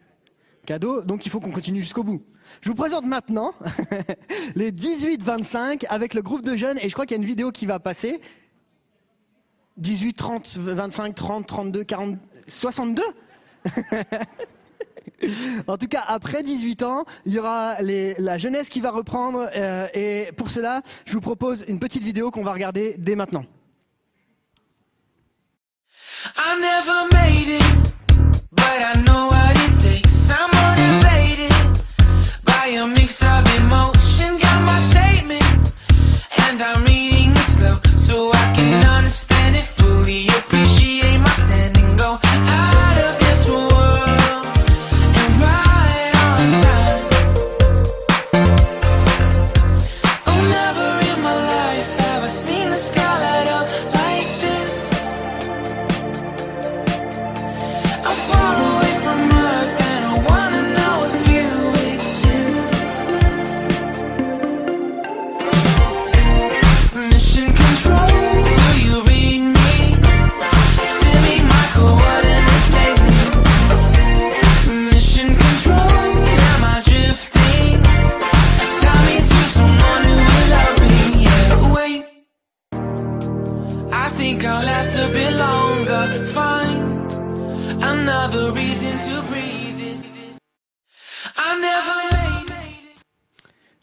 [0.64, 1.02] cadeaux.
[1.02, 2.22] Donc il faut qu'on continue jusqu'au bout.
[2.60, 3.54] Je vous présente maintenant
[4.54, 7.50] les 18-25 avec le groupe de jeunes et je crois qu'il y a une vidéo
[7.50, 8.20] qui va passer.
[9.78, 13.02] 18, 30, 25, 30, 32, 40, 62
[15.66, 19.48] En tout cas, après 18 ans, il y aura la jeunesse qui va reprendre.
[19.54, 23.44] euh, et pour cela, je vous propose une petite vidéo qu'on va regarder dès maintenant.
[26.36, 27.92] I never made it,
[28.52, 30.30] but I know what it takes.
[30.30, 31.82] I'm motivated
[32.44, 34.38] by a mix of emotion.
[34.38, 35.72] Got my statement,
[36.46, 40.28] and I'm reading it slow so I can understand it fully.
[40.28, 40.81] Appreciate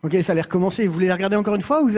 [0.01, 0.87] Ok, ça allait recommencer.
[0.87, 1.83] Vous voulez la regarder encore une fois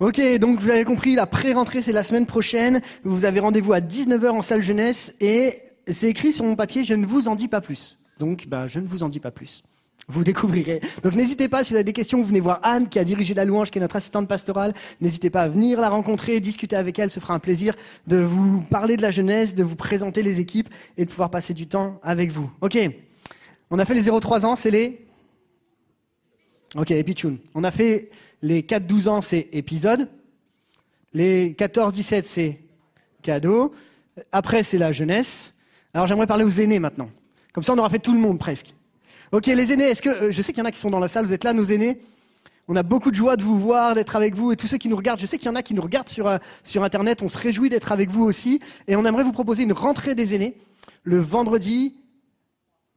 [0.00, 2.80] Ok, donc vous avez compris, la pré-rentrée c'est la semaine prochaine.
[3.04, 5.56] Vous avez rendez-vous à 19h en salle jeunesse et
[5.92, 7.98] c'est écrit sur mon papier, je ne vous en dis pas plus.
[8.18, 9.62] Donc, bah, je ne vous en dis pas plus.
[10.08, 10.80] Vous découvrirez.
[11.02, 13.32] Donc n'hésitez pas, si vous avez des questions, vous venez voir Anne qui a dirigé
[13.32, 14.74] la louange, qui est notre assistante pastorale.
[15.00, 17.10] N'hésitez pas à venir la rencontrer, discuter avec elle.
[17.10, 17.76] Ce fera un plaisir
[18.06, 21.54] de vous parler de la jeunesse, de vous présenter les équipes et de pouvoir passer
[21.54, 22.50] du temps avec vous.
[22.60, 22.76] Ok,
[23.70, 25.06] on a fait les 0-3 ans, c'est les
[26.76, 27.36] Ok, Epichun.
[27.54, 28.10] On a fait
[28.42, 30.08] les 4-12 ans, c'est épisode.
[31.12, 32.60] Les 14-17, c'est
[33.22, 33.74] cadeau.
[34.30, 35.52] Après, c'est la jeunesse.
[35.92, 37.10] Alors, j'aimerais parler aux aînés maintenant.
[37.52, 38.72] Comme ça, on aura fait tout le monde presque.
[39.32, 40.98] Ok, les aînés, est-ce que, euh, je sais qu'il y en a qui sont dans
[40.98, 42.00] la salle, vous êtes là, nos aînés.
[42.66, 44.88] On a beaucoup de joie de vous voir, d'être avec vous, et tous ceux qui
[44.88, 47.22] nous regardent, je sais qu'il y en a qui nous regardent sur, euh, sur Internet,
[47.22, 48.58] on se réjouit d'être avec vous aussi,
[48.88, 50.56] et on aimerait vous proposer une rentrée des aînés,
[51.04, 51.94] le vendredi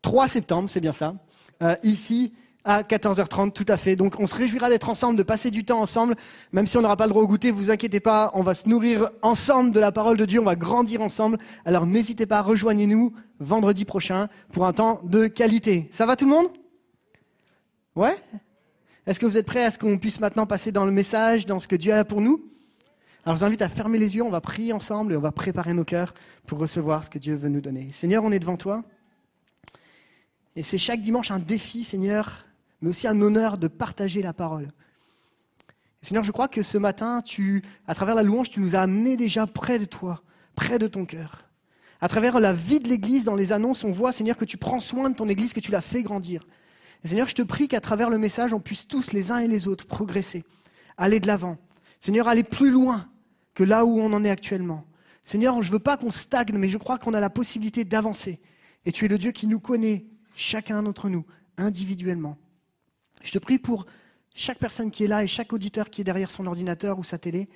[0.01, 1.13] 3 septembre, c'est bien ça,
[1.61, 2.33] euh, ici
[2.65, 3.95] à 14h30, tout à fait.
[3.95, 6.15] Donc on se réjouira d'être ensemble, de passer du temps ensemble,
[6.51, 8.69] même si on n'aura pas le droit au goûter, vous inquiétez pas, on va se
[8.69, 11.37] nourrir ensemble de la parole de Dieu, on va grandir ensemble.
[11.65, 15.89] Alors n'hésitez pas, rejoignez-nous vendredi prochain pour un temps de qualité.
[15.91, 16.47] Ça va tout le monde?
[17.95, 18.15] Ouais?
[19.05, 21.59] Est-ce que vous êtes prêts à ce qu'on puisse maintenant passer dans le message, dans
[21.59, 22.43] ce que Dieu a pour nous?
[23.25, 25.31] Alors je vous invite à fermer les yeux, on va prier ensemble et on va
[25.31, 26.13] préparer nos cœurs
[26.45, 27.89] pour recevoir ce que Dieu veut nous donner.
[27.91, 28.83] Seigneur, on est devant toi.
[30.55, 32.45] Et c'est chaque dimanche un défi, Seigneur,
[32.83, 34.67] mais aussi un honneur de partager la parole.
[36.01, 39.15] Seigneur, je crois que ce matin, tu, à travers la louange, tu nous as amenés
[39.15, 40.21] déjà près de toi,
[40.53, 41.45] près de ton cœur.
[42.01, 44.81] À travers la vie de l'Église, dans les annonces, on voit, Seigneur, que tu prends
[44.81, 46.43] soin de ton Église, que tu la fais grandir.
[47.05, 49.69] Seigneur, je te prie qu'à travers le message, on puisse tous, les uns et les
[49.69, 50.43] autres, progresser,
[50.97, 51.57] aller de l'avant.
[52.01, 53.07] Seigneur, aller plus loin
[53.53, 54.83] que là où on en est actuellement.
[55.23, 58.41] Seigneur, je ne veux pas qu'on stagne, mais je crois qu'on a la possibilité d'avancer.
[58.85, 60.05] Et tu es le Dieu qui nous connaît,
[60.35, 61.25] chacun d'entre nous,
[61.57, 62.37] individuellement.
[63.23, 63.87] Je te prie pour
[64.35, 67.17] chaque personne qui est là et chaque auditeur qui est derrière son ordinateur ou sa
[67.17, 67.49] télé,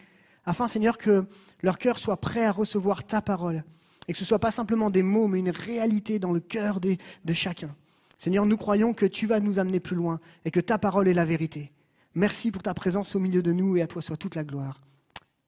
[0.46, 1.26] afin, Seigneur, que
[1.62, 3.64] leur cœur soit prêt à recevoir ta parole
[4.08, 6.80] et que ce ne soit pas simplement des mots, mais une réalité dans le cœur
[6.80, 6.98] de
[7.34, 7.76] chacun.
[8.18, 11.14] Seigneur, nous croyons que tu vas nous amener plus loin et que ta parole est
[11.14, 11.72] la vérité.
[12.16, 14.82] Merci pour ta présence au milieu de nous et à toi soit toute la gloire.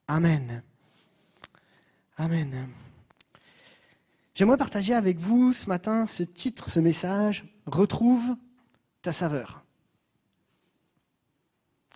[0.06, 0.62] Amen.
[2.16, 2.68] Amen.
[4.34, 8.36] J'aimerais partager avec vous ce matin ce titre, ce message, Retrouve
[9.02, 9.59] ta saveur.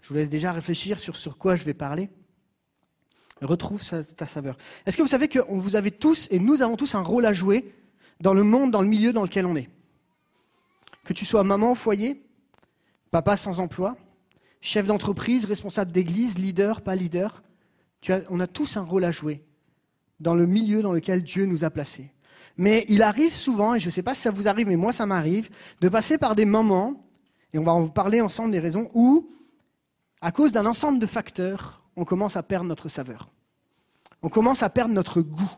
[0.04, 2.10] Je vous laisse déjà réfléchir sur sur quoi je vais parler.
[3.40, 3.82] Retrouve
[4.16, 4.58] ta saveur.
[4.84, 7.32] Est-ce que vous savez que vous avez tous, et nous avons tous un rôle à
[7.32, 7.72] jouer
[8.20, 9.70] dans le monde, dans le milieu dans lequel on est?
[11.04, 12.22] Que tu sois maman au foyer,
[13.10, 13.96] papa sans emploi,
[14.60, 17.42] chef d'entreprise, responsable d'église, leader, pas leader,
[18.28, 19.42] on a tous un rôle à jouer
[20.20, 22.12] dans le milieu dans lequel Dieu nous a placés.
[22.58, 24.92] Mais il arrive souvent, et je ne sais pas si ça vous arrive, mais moi
[24.92, 25.48] ça m'arrive,
[25.80, 27.08] de passer par des moments,
[27.54, 29.30] et on va en parler ensemble des raisons, où,
[30.24, 33.28] à cause d'un ensemble de facteurs, on commence à perdre notre saveur.
[34.22, 35.50] On commence à perdre notre goût.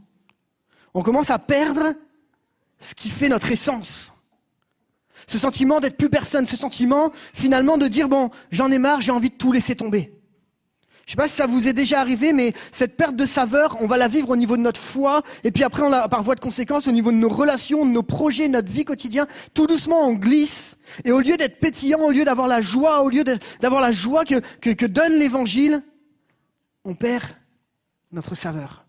[0.92, 1.94] On commence à perdre
[2.80, 4.12] ce qui fait notre essence.
[5.28, 9.12] Ce sentiment d'être plus personne, ce sentiment finalement de dire, bon, j'en ai marre, j'ai
[9.12, 10.15] envie de tout laisser tomber.
[11.06, 13.86] Je sais pas si ça vous est déjà arrivé, mais cette perte de saveur, on
[13.86, 16.34] va la vivre au niveau de notre foi, et puis après, on la, par voie
[16.34, 19.26] de conséquence, au niveau de nos relations, de nos projets, de notre vie quotidienne.
[19.54, 23.08] Tout doucement, on glisse, et au lieu d'être pétillant, au lieu d'avoir la joie, au
[23.08, 23.22] lieu
[23.60, 25.80] d'avoir la joie que, que, que donne l'Évangile,
[26.84, 27.24] on perd
[28.10, 28.84] notre saveur.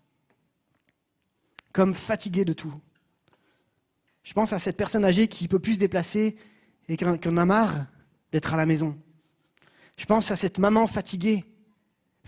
[1.72, 2.74] Comme fatigué de tout.
[4.24, 6.36] Je pense à cette personne âgée qui peut plus se déplacer
[6.88, 7.86] et en a marre
[8.32, 8.98] d'être à la maison.
[9.96, 11.44] Je pense à cette maman fatiguée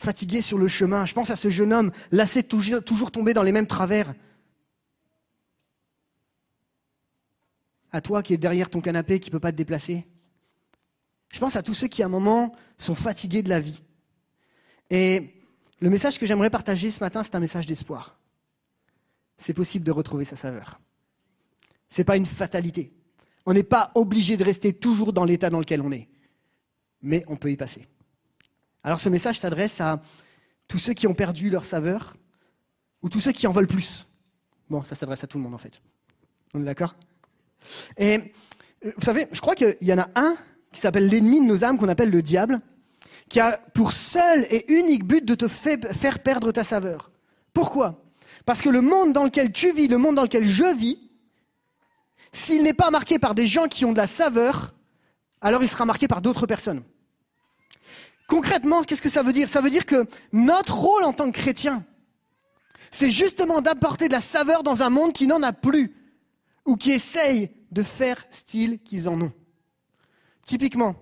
[0.01, 1.05] fatigué sur le chemin.
[1.07, 4.15] Je pense à ce jeune homme lassé, toujours, tombé dans les mêmes travers.
[7.93, 10.07] À toi qui es derrière ton canapé, qui ne peut pas te déplacer.
[11.33, 13.83] Je pense à tous ceux qui, à un moment, sont fatigués de la vie.
[14.89, 15.35] Et
[15.81, 18.19] le message que j'aimerais partager ce matin, c'est un message d'espoir.
[19.37, 20.81] C'est possible de retrouver sa saveur.
[21.89, 22.93] Ce n'est pas une fatalité.
[23.45, 26.09] On n'est pas obligé de rester toujours dans l'état dans lequel on est.
[27.03, 27.87] Mais on peut y passer.
[28.83, 30.01] Alors ce message s'adresse à
[30.69, 32.15] tous ceux qui ont perdu leur saveur
[33.03, 34.07] ou tous ceux qui en veulent plus.
[34.69, 35.81] Bon, ça s'adresse à tout le monde en fait.
[36.55, 36.95] On est d'accord?
[37.97, 38.33] Et
[38.83, 40.37] vous savez, je crois qu'il y en a un
[40.73, 42.61] qui s'appelle l'ennemi de nos âmes, qu'on appelle le diable,
[43.29, 47.11] qui a pour seul et unique but de te faire perdre ta saveur.
[47.53, 48.03] Pourquoi?
[48.47, 50.99] Parce que le monde dans lequel tu vis, le monde dans lequel je vis,
[52.33, 54.75] s'il n'est pas marqué par des gens qui ont de la saveur,
[55.41, 56.83] alors il sera marqué par d'autres personnes.
[58.31, 59.49] Concrètement, qu'est-ce que ça veut dire?
[59.49, 61.85] Ça veut dire que notre rôle en tant que chrétien,
[62.93, 65.93] c'est justement d'apporter de la saveur dans un monde qui n'en a plus,
[66.65, 69.33] ou qui essaye de faire style qu'ils en ont.
[70.45, 70.95] Typiquement,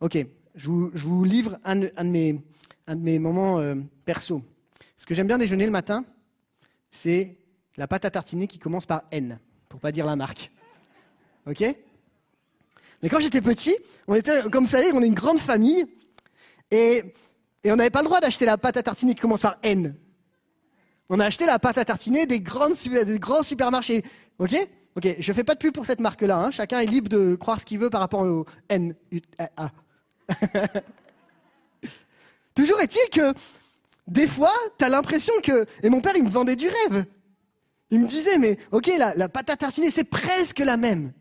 [0.00, 0.16] ok,
[0.54, 3.74] je vous, livre un, de- mes, moments euh,
[4.04, 4.40] perso.
[4.96, 6.04] Ce que j'aime bien déjeuner le matin,
[6.92, 7.36] c'est
[7.76, 10.52] la pâte à tartiner qui commence par N, pour pas dire la marque.
[11.48, 11.64] Ok?
[13.02, 13.76] Mais quand j'étais petit,
[14.06, 15.84] on était, comme savez, on est une grande famille,
[16.70, 17.02] et,
[17.66, 19.94] on n'avait pas le droit d'acheter la pâte à tartiner qui commence par N.
[21.08, 22.74] On a acheté la pâte à tartiner des, grandes,
[23.18, 24.04] grands supermarchés.
[24.38, 24.54] Ok?
[24.96, 26.38] Ok, je fais pas de pub pour cette marque-là.
[26.38, 26.50] hein.
[26.50, 28.94] Chacun est libre de croire ce qu'il veut par rapport au N.
[29.10, 29.20] U-
[29.56, 29.70] A.
[32.54, 33.34] Toujours est-il que
[34.06, 35.66] des fois, tu as l'impression que...
[35.82, 37.04] Et mon père, il me vendait du rêve.
[37.90, 41.12] Il me disait, mais ok, la, la pâte à tartiner, c'est presque la même.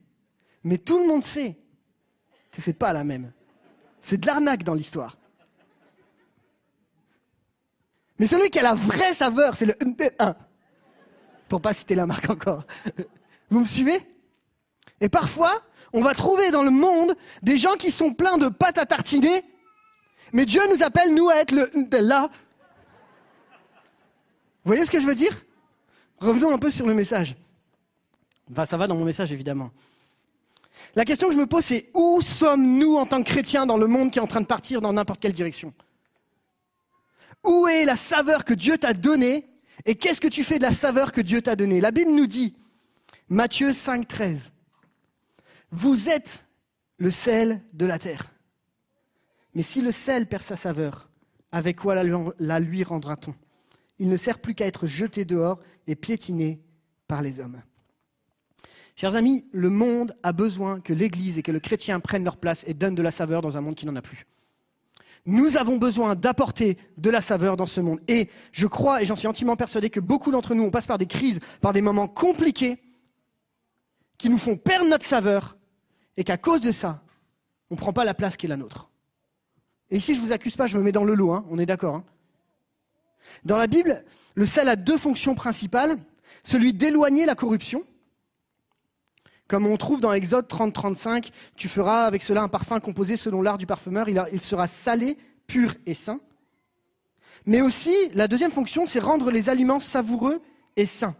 [0.64, 1.58] Mais tout le monde sait
[2.52, 3.32] que c'est pas la même.
[4.02, 5.18] C'est de l'arnaque dans l'histoire.
[8.20, 9.76] Mais celui qui a la vraie saveur, c'est le
[10.20, 10.36] 1.
[11.50, 12.64] Pour pas citer la marque encore.
[13.50, 14.00] Vous me suivez?
[15.02, 15.62] Et parfois,
[15.92, 19.44] on va trouver dans le monde des gens qui sont pleins de pâtes à tartiner,
[20.32, 22.30] mais Dieu nous appelle, nous, à être le là.
[24.64, 25.44] Vous voyez ce que je veux dire?
[26.20, 27.36] Revenons un peu sur le message.
[28.66, 29.72] Ça va dans mon message, évidemment.
[30.96, 33.88] La question que je me pose, c'est où sommes-nous en tant que chrétiens dans le
[33.88, 35.74] monde qui est en train de partir dans n'importe quelle direction?
[37.44, 39.48] Où est la saveur que Dieu t'a donnée
[39.86, 41.82] et qu'est-ce que tu fais de la saveur que Dieu t'a donnée?
[41.82, 42.56] La Bible nous dit,
[43.30, 44.54] Matthieu 5, 13,
[45.72, 46.46] Vous êtes
[46.98, 48.32] le sel de la terre.
[49.56, 51.10] Mais si le sel perd sa saveur,
[51.52, 53.36] avec quoi la lui- rendra-t-on?
[54.00, 56.62] Il ne sert plus qu'à être jeté dehors et piétiné
[57.08, 57.62] par les hommes.
[58.96, 62.64] Chers amis, le monde a besoin que l'Église et que le chrétien prennent leur place
[62.68, 64.26] et donnent de la saveur dans un monde qui n'en a plus.
[65.26, 68.02] Nous avons besoin d'apporter de la saveur dans ce monde.
[68.08, 70.98] Et je crois, et j'en suis intimement persuadé, que beaucoup d'entre nous, on passe par
[70.98, 72.78] des crises, par des moments compliqués,
[74.18, 75.58] qui nous font perdre notre saveur,
[76.18, 77.02] et qu'à cause de ça,
[77.70, 78.90] on ne prend pas la place qui est la nôtre.
[79.90, 81.58] Et ici, je ne vous accuse pas, je me mets dans le lot, hein, on
[81.58, 81.96] est d'accord.
[81.96, 82.04] hein.
[83.46, 84.04] Dans la Bible,
[84.36, 85.98] le sel a deux fonctions principales.
[86.44, 87.84] Celui d'éloigner la corruption,
[89.54, 93.60] comme on trouve dans Exode 30-35, tu feras avec cela un parfum composé selon l'art
[93.60, 96.20] du parfumeur, il, sera salé, pur et sain.
[97.46, 100.42] Mais aussi, la deuxième fonction, c'est rendre les aliments savoureux
[100.76, 101.16] et sains.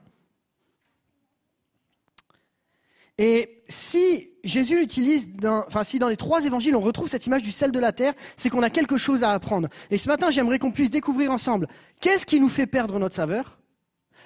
[3.20, 7.52] Et si Jésus utilise, enfin si dans les trois évangiles on retrouve cette image du
[7.52, 9.68] sel de la terre, c'est qu'on a quelque chose à apprendre.
[9.92, 11.68] Et ce matin, j'aimerais qu'on puisse découvrir ensemble
[12.02, 13.60] qu'est-ce qui nous fait perdre notre saveur?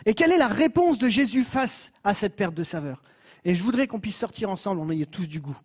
[0.05, 3.01] Et quelle est la réponse de Jésus face à cette perte de saveur?
[3.47, 5.57] Et je voudrais qu'on puisse sortir ensemble, on ait tous du goût.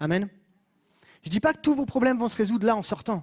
[0.00, 0.30] Amen.
[1.22, 3.22] Je ne dis pas que tous vos problèmes vont se résoudre là en sortant.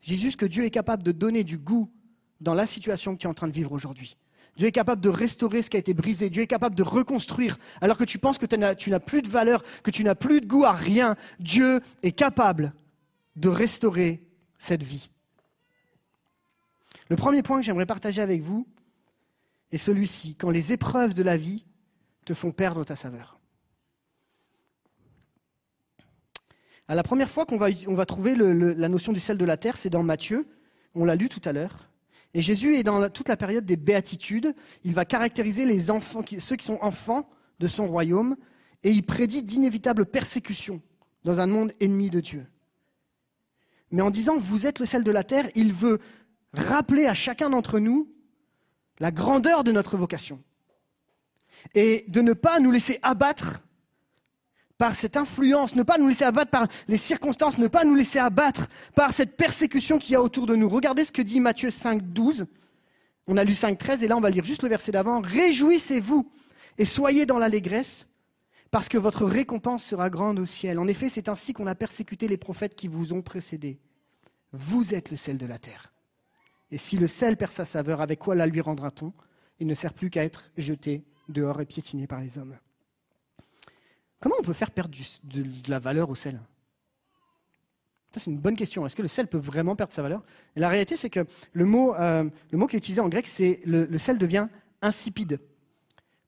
[0.00, 1.92] Je dis juste que Dieu est capable de donner du goût
[2.40, 4.16] dans la situation que tu es en train de vivre aujourd'hui.
[4.56, 6.30] Dieu est capable de restaurer ce qui a été brisé.
[6.30, 7.58] Dieu est capable de reconstruire.
[7.82, 10.46] Alors que tu penses que tu n'as- plus de valeur, que tu n'as plus de
[10.46, 12.72] goût à rien, Dieu est capable
[13.36, 14.22] de restaurer
[14.58, 15.10] cette vie.
[17.10, 18.66] Le premier point que j'aimerais partager avec vous
[19.70, 20.34] est celui-ci.
[20.36, 21.66] Quand les épreuves de la vie
[22.24, 23.38] te font perdre ta saveur.
[26.88, 29.90] À la première fois qu'on va, trouver la notion du sel de la terre, c'est
[29.90, 30.46] dans Matthieu.
[30.94, 31.88] On l'a lu tout à l'heure.
[32.34, 34.54] Et Jésus est dans toute la période des béatitudes.
[34.84, 37.28] Il va caractériser les enfants, ceux qui sont enfants
[37.60, 38.36] de son royaume,
[38.82, 40.82] et il prédit d'inévitables persécutions
[41.24, 42.46] dans un monde ennemi de Dieu.
[43.90, 46.00] Mais en disant vous êtes le sel de la terre, il veut
[46.52, 48.12] rappeler à chacun d'entre nous
[48.98, 50.42] la grandeur de notre vocation
[51.74, 53.62] et de ne pas nous laisser abattre
[54.78, 58.18] par cette influence, ne pas nous laisser abattre par les circonstances, ne pas nous laisser
[58.18, 60.68] abattre par cette persécution qu'il y a autour de nous.
[60.68, 62.46] Regardez ce que dit Matthieu 5, 12.
[63.28, 65.20] On a lu 5, 13 et là on va lire juste le verset d'avant.
[65.20, 66.28] Réjouissez-vous
[66.78, 68.06] et soyez dans l'allégresse
[68.72, 70.78] parce que votre récompense sera grande au ciel.
[70.78, 73.78] En effet, c'est ainsi qu'on a persécuté les prophètes qui vous ont précédés.
[74.52, 75.92] Vous êtes le sel de la terre.
[76.70, 79.12] Et si le sel perd sa saveur, avec quoi la lui rendra-t-on?
[79.60, 82.56] Il ne sert plus qu'à être jeté dehors et piétiné par les hommes.
[84.20, 86.40] Comment on peut faire perdre de, la valeur au sel?
[88.12, 88.86] Ça, c'est une bonne question.
[88.86, 90.22] Est-ce que le sel peut vraiment perdre sa valeur?
[90.54, 93.60] La réalité, c'est que le mot, euh, le mot qui est utilisé en grec, c'est
[93.64, 94.48] le, sel devient
[94.80, 95.40] insipide.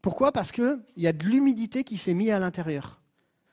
[0.03, 0.33] Pourquoi?
[0.33, 3.01] Parce qu'il y a de l'humidité qui s'est mise à l'intérieur.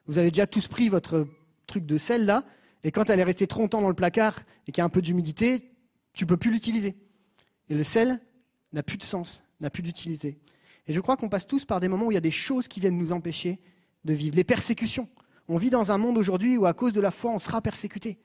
[0.08, 1.28] Vous avez déjà tous pris votre
[1.68, 2.44] truc de sel là,
[2.84, 4.90] et quand elle est restée trop longtemps dans le placard et qu'il y a un
[4.90, 5.72] peu d'humidité,
[6.14, 6.96] tu peux plus l'utiliser.
[7.70, 8.20] Et le sel
[8.74, 10.40] n'a plus de sens, n'a plus d'utilité.
[10.88, 12.68] Et je crois qu'on passe tous par des moments où il y a des choses
[12.68, 13.60] qui viennent nous empêcher
[14.04, 14.36] de vivre.
[14.36, 15.08] Les persécutions.
[15.48, 18.18] On vit dans un monde aujourd'hui où à cause de la foi, on sera persécuté.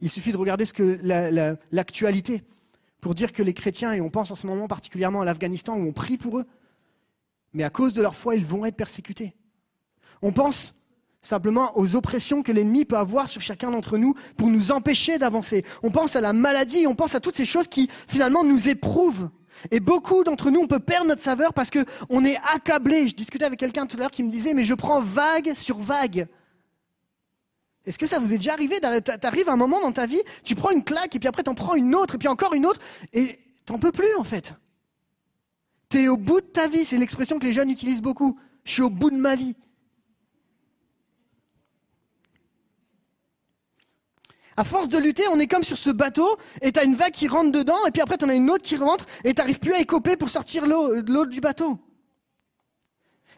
[0.00, 2.42] Il suffit de regarder ce que la- la- l'actualité
[3.00, 5.86] pour dire que les chrétiens, et on pense en ce moment particulièrement à l'Afghanistan où
[5.86, 6.44] on prie pour eux,
[7.54, 9.34] mais à cause de leur foi, ils vont être persécutés.
[10.22, 10.74] On pense
[11.26, 15.64] simplement aux oppressions que l'ennemi peut avoir sur chacun d'entre nous pour nous empêcher d'avancer.
[15.82, 19.28] On pense à la maladie, on pense à toutes ces choses qui finalement nous éprouvent.
[19.70, 23.08] Et beaucoup d'entre nous, on peut perdre notre saveur parce qu'on est accablé.
[23.08, 25.78] Je discutais avec quelqu'un tout à l'heure qui me disait, mais je prends vague sur
[25.78, 26.28] vague.
[27.86, 30.54] Est-ce que ça vous est déjà arrivé T'arrives à un moment dans ta vie, tu
[30.54, 32.80] prends une claque et puis après t'en prends une autre et puis encore une autre
[33.12, 34.54] et t'en peux plus en fait.
[35.88, 38.38] T'es au bout de ta vie, c'est l'expression que les jeunes utilisent beaucoup.
[38.64, 39.54] Je suis au bout de ma vie.
[44.56, 47.28] À force de lutter, on est comme sur ce bateau, et t'as une vague qui
[47.28, 49.80] rentre dedans, et puis après t'en as une autre qui rentre, et t'arrives plus à
[49.80, 51.78] écoper pour sortir l'eau l'eau du bateau.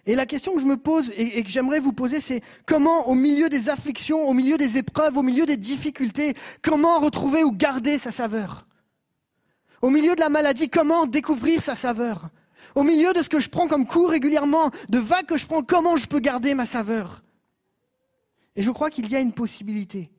[0.07, 3.15] Et la question que je me pose et, que j'aimerais vous poser, c'est comment, au
[3.15, 7.99] milieu des afflictions, au milieu des épreuves, au milieu des difficultés, comment retrouver ou garder
[7.99, 8.67] sa saveur?
[9.83, 12.31] Au milieu de la maladie, comment découvrir sa saveur?
[12.75, 15.63] Au milieu de ce que je prends comme coup régulièrement, de vagues que je prends,
[15.63, 17.23] comment je peux garder ma saveur?
[18.57, 20.11] Et je crois qu'il y a une possibilité.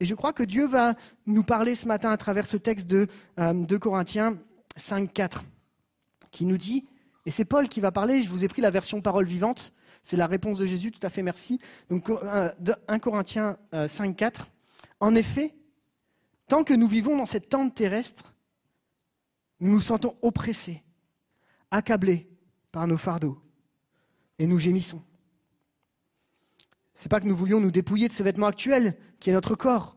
[0.00, 0.94] Et je crois que Dieu va
[1.26, 3.06] nous parler ce matin à travers ce texte de,
[3.38, 4.38] euh, 2 Corinthiens
[4.76, 5.44] 5, 4,
[6.30, 6.84] qui nous dit,
[7.26, 9.72] et c'est Paul qui va parler, je vous ai pris la version parole vivante,
[10.02, 11.58] c'est la réponse de Jésus, tout à fait merci.
[11.88, 14.50] Donc euh, de 1 Corinthiens euh, 5, 4,
[15.00, 15.54] en effet,
[16.48, 18.34] tant que nous vivons dans cette tente terrestre,
[19.60, 20.82] nous nous sentons oppressés,
[21.70, 22.28] accablés
[22.72, 23.40] par nos fardeaux,
[24.38, 25.02] et nous gémissons.
[26.94, 29.96] C'est pas que nous voulions nous dépouiller de ce vêtement actuel qui est notre corps,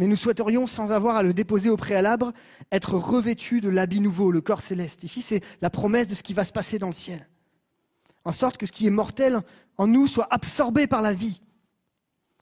[0.00, 2.32] mais nous souhaiterions, sans avoir à le déposer au préalable,
[2.72, 5.04] être revêtus de l'habit nouveau, le corps céleste.
[5.04, 7.28] Ici, c'est la promesse de ce qui va se passer dans le ciel.
[8.24, 9.40] En sorte que ce qui est mortel
[9.76, 11.42] en nous soit absorbé par la vie.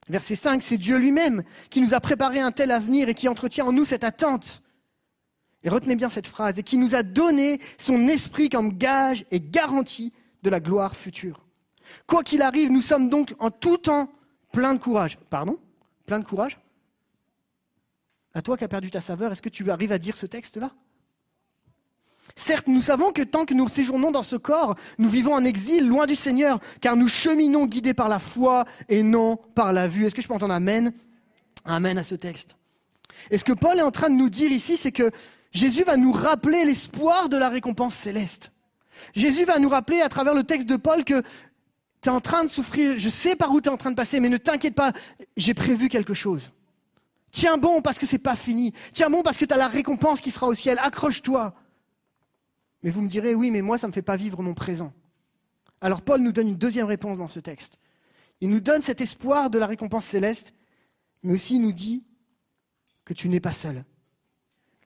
[0.08, 3.66] Verset 5, c'est Dieu lui-même qui nous a préparé un tel avenir et qui entretient
[3.66, 4.62] en nous cette attente.
[5.64, 9.40] Et retenez bien cette phrase, et qui nous a donné son esprit comme gage et
[9.40, 10.12] garantie
[10.44, 11.47] de la gloire future.
[12.06, 14.10] Quoi qu'il arrive, nous sommes donc en tout temps
[14.52, 15.18] pleins de courage.
[15.30, 15.58] Pardon
[16.06, 16.58] Plein de courage
[18.34, 20.70] À toi qui as perdu ta saveur, est-ce que tu arrives à dire ce texte-là
[22.36, 25.88] Certes, nous savons que tant que nous séjournons dans ce corps, nous vivons en exil,
[25.88, 30.06] loin du Seigneur, car nous cheminons guidés par la foi et non par la vue.
[30.06, 30.92] Est-ce que je peux entendre Amen
[31.64, 32.56] Amen à ce texte.
[33.30, 35.10] Et ce que Paul est en train de nous dire ici, c'est que
[35.52, 38.52] Jésus va nous rappeler l'espoir de la récompense céleste.
[39.14, 41.22] Jésus va nous rappeler à travers le texte de Paul que
[42.00, 43.96] tu es en train de souffrir, je sais par où tu es en train de
[43.96, 44.92] passer, mais ne t'inquiète pas,
[45.36, 46.52] j'ai prévu quelque chose.
[47.30, 48.72] Tiens bon parce que c'est pas fini.
[48.92, 50.78] Tiens bon parce que tu as la récompense qui sera au ciel.
[50.80, 51.54] Accroche-toi.
[52.82, 54.92] Mais vous me direz, oui, mais moi, ça ne me fait pas vivre mon présent.
[55.80, 57.78] Alors Paul nous donne une deuxième réponse dans ce texte.
[58.40, 60.54] Il nous donne cet espoir de la récompense céleste,
[61.22, 62.04] mais aussi il nous dit
[63.04, 63.84] que tu n'es pas seul.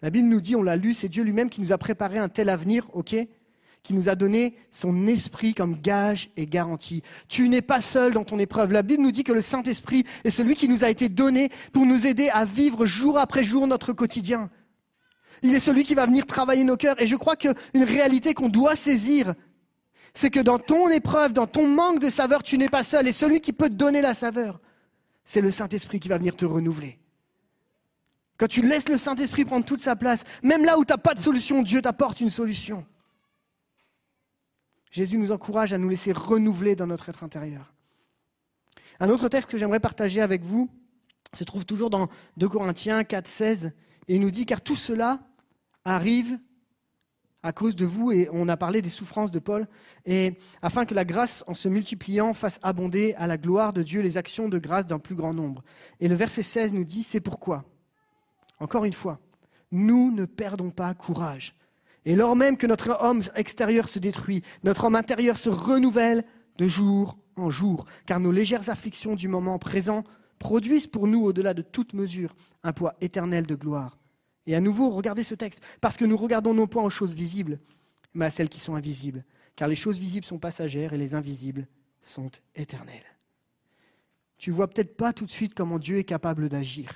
[0.01, 2.29] La Bible nous dit, on l'a lu, c'est Dieu lui-même qui nous a préparé un
[2.29, 3.15] tel avenir, ok?
[3.83, 7.03] Qui nous a donné son esprit comme gage et garantie.
[7.28, 8.72] Tu n'es pas seul dans ton épreuve.
[8.72, 11.85] La Bible nous dit que le Saint-Esprit est celui qui nous a été donné pour
[11.85, 14.51] nous aider à vivre jour après jour notre quotidien.
[15.43, 17.01] Il est celui qui va venir travailler nos cœurs.
[17.03, 19.35] Et je crois qu'une réalité qu'on doit saisir,
[20.14, 23.09] c'est que dans ton épreuve, dans ton manque de saveur, tu n'es pas seul.
[23.09, 24.61] Et celui qui peut te donner la saveur,
[25.24, 26.99] c'est le Saint-Esprit qui va venir te renouveler.
[28.37, 31.14] Quand tu laisses le Saint-Esprit prendre toute sa place, même là où tu n'as pas
[31.14, 32.85] de solution, Dieu t'apporte une solution.
[34.93, 37.72] Jésus nous encourage à nous laisser renouveler dans notre être intérieur.
[39.01, 40.70] Un autre texte que j'aimerais partager avec vous
[41.34, 43.72] se trouve toujours dans 2 Corinthiens 4, 16,
[44.07, 45.20] et il nous dit, car tout cela
[45.84, 46.38] arrive
[47.43, 49.66] à cause de vous, et on a parlé des souffrances de Paul,
[50.05, 54.03] et afin que la grâce, en se multipliant, fasse abonder à la gloire de Dieu
[54.03, 55.64] les actions de grâce d'un plus grand nombre.
[56.01, 57.64] Et le verset 16 nous dit, c'est pourquoi,
[58.61, 59.18] encore une fois,
[59.72, 61.57] nous ne perdons pas courage.
[62.05, 66.24] Et lors même que notre homme extérieur se détruit, notre homme intérieur se renouvelle
[66.59, 70.05] de jour en jour, car nos légères afflictions du moment présent
[70.38, 72.34] produisent pour nous, au-delà de toute mesure,
[72.64, 73.98] un poids éternel de gloire.
[74.46, 77.61] Et à nouveau, regardez ce texte, parce que nous regardons non point aux choses visibles,
[78.14, 79.24] mais à celles qui sont invisibles,
[79.55, 81.68] car les choses visibles sont passagères et les invisibles
[82.03, 83.07] sont éternelles.
[84.38, 86.92] Tu vois peut-être pas tout de suite comment Dieu est capable d'agir,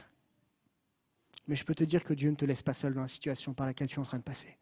[1.46, 3.54] mais je peux te dire que Dieu ne te laisse pas seul dans la situation
[3.54, 4.56] par laquelle tu es en train de passer.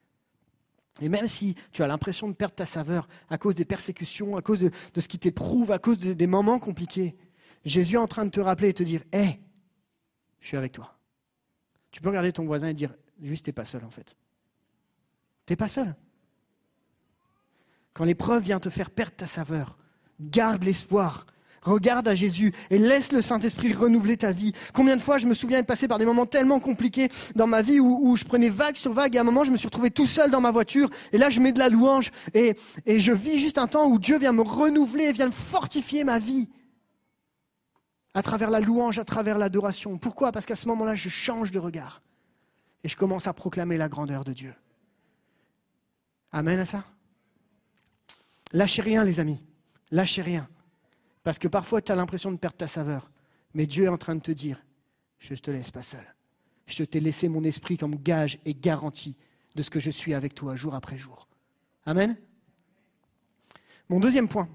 [1.01, 4.43] Et même si tu as l'impression de perdre ta saveur à cause des persécutions, à
[4.43, 4.71] cause de,
[5.01, 7.17] ce qui t'éprouve, à cause de- des moments compliqués,
[7.65, 9.41] Jésus est en train de te rappeler et te dire Hé,
[10.41, 10.97] je suis avec toi.
[11.91, 14.17] Tu peux regarder ton voisin et dire Juste, t'es pas seul en fait.
[15.47, 15.95] T'es pas seul.
[17.93, 19.79] Quand l'épreuve vient te faire perdre ta saveur,
[20.21, 21.27] garde l'espoir.
[21.65, 24.53] Regarde à Jésus et laisse le Saint-Esprit renouveler ta vie.
[24.75, 27.63] Combien de fois je me souviens de passer par des moments tellement compliqués dans ma
[27.63, 29.91] vie où, je prenais vague sur vague et à un moment je me suis retrouvé
[29.91, 33.13] tout seul dans ma voiture et là je mets de la louange et, et je
[33.13, 36.49] vis juste un temps où Dieu vient me renouveler, vient fortifier ma vie
[38.13, 39.99] à travers la louange, à travers l'adoration.
[39.99, 40.33] Pourquoi?
[40.33, 42.03] Parce qu'à ce moment-là je change de regard
[42.85, 44.55] et je commence à proclamer la grandeur de Dieu.
[46.31, 46.85] Amen à ça?
[48.53, 49.41] Lâchez rien les amis,
[49.91, 50.47] lâchez rien.
[51.25, 53.11] Parce que parfois, tu as l'impression de perdre ta saveur.
[53.55, 54.63] Mais Dieu est en train de te dire,
[55.19, 56.05] je ne te laisse pas seul.
[56.67, 59.17] Je t'ai laissé mon esprit comme gage et garantie
[59.55, 61.29] de ce que je suis avec toi jour après jour.
[61.87, 62.17] Amen.
[63.89, 64.49] Mon deuxième point.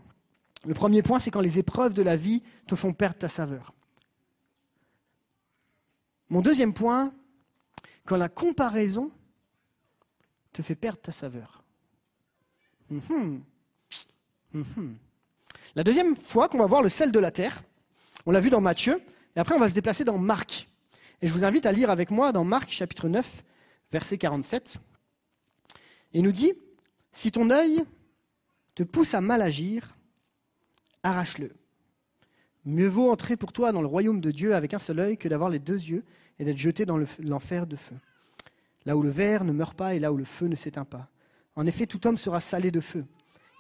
[0.66, 3.74] Le premier point, c'est quand les épreuves de la vie te font perdre ta saveur.
[6.30, 7.14] Mon deuxième point,
[8.06, 9.12] quand la comparaison
[10.52, 11.64] te fait perdre ta saveur.
[12.90, 13.44] Mhm.
[14.54, 14.98] Mhm.
[15.76, 17.64] La deuxième fois qu'on va voir le sel de la terre,
[18.26, 19.02] on l'a vu dans Matthieu,
[19.36, 20.68] et après on va se déplacer dans Marc.
[21.22, 23.44] Et je vous invite à lire avec moi dans Marc chapitre 9,
[23.92, 24.78] verset 47.
[26.14, 26.54] Et il nous dit,
[27.12, 27.84] si ton œil
[28.76, 29.96] te pousse à mal agir,
[31.04, 31.52] arrache-le.
[32.66, 35.28] Mieux vaut entrer pour toi dans le royaume de Dieu avec un seul œil que
[35.28, 36.04] d'avoir les deux yeux
[36.40, 37.96] et d'être jeté dans le- l'enfer de feu.
[38.86, 41.10] Là où le verre ne meurt pas et là où le feu ne s'éteint pas.
[41.56, 43.06] En effet, tout homme sera salé de feu,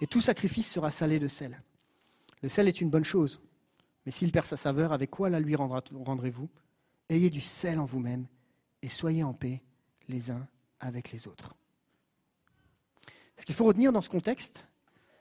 [0.01, 1.61] et tout sacrifice sera salé de sel.
[2.41, 3.41] Le sel est une bonne chose,
[4.05, 6.49] mais s'il perd sa saveur, avec quoi la lui rendrez-vous?
[7.09, 8.27] Ayez du sel en vous-même
[8.81, 9.61] et soyez en paix
[10.07, 10.47] les uns
[10.79, 11.55] avec les autres.
[13.37, 14.67] Ce qu'il faut retenir dans ce contexte,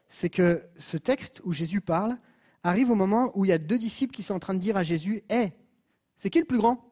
[0.08, 2.16] c'est que ce texte où Jésus parle
[2.62, 4.76] arrive au moment où il y a deux disciples qui sont en train de dire
[4.76, 5.52] à Jésus Hé,
[6.16, 6.84] c'est qui le plus grand?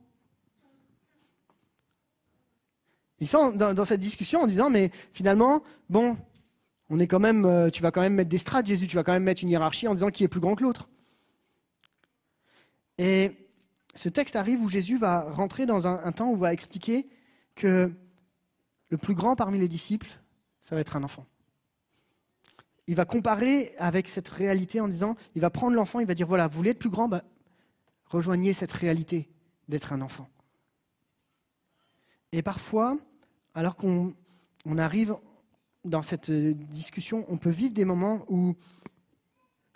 [3.19, 6.17] Ils sont dans cette discussion en disant Mais finalement, bon,
[6.89, 9.03] on est quand même, euh, tu vas quand même mettre des strates, Jésus, tu vas
[9.03, 10.89] quand même mettre une hiérarchie en disant qui est plus grand que l'autre.
[12.99, 13.33] Et
[13.95, 17.09] ce texte arrive où Jésus va rentrer dans un, temps où il va expliquer
[17.55, 17.93] que
[18.89, 20.09] le plus grand parmi les disciples,
[20.61, 21.27] ça va être un enfant.
[22.87, 26.27] Il va comparer avec cette réalité en disant, il va prendre l'enfant, il va dire,
[26.27, 27.25] voilà, vous voulez être plus grand, bah,
[28.07, 29.29] rejoignez cette réalité
[29.69, 30.29] d'être un enfant.
[32.33, 32.97] Et parfois,
[33.55, 34.15] alors qu'on
[34.65, 35.17] on arrive
[35.87, 38.55] dans cette euh, discussion, on peut vivre des moments où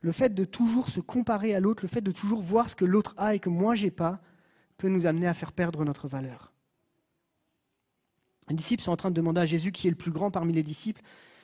[0.03, 2.85] le fait de toujours se comparer à l'autre, le fait de toujours voir ce que
[2.85, 4.21] l'autre a et que moi j'ai pas,
[4.77, 6.53] peut nous amener à faire perdre notre valeur.
[8.49, 10.53] Les disciples sont en train de demander à Jésus qui est le plus grand parmi
[10.53, 11.03] les disciples.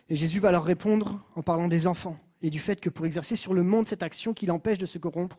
[0.08, 3.36] Et Jésus va leur répondre en parlant des enfants et du fait que pour exercer
[3.36, 5.38] sur le monde cette action qui l'empêche de se corrompre,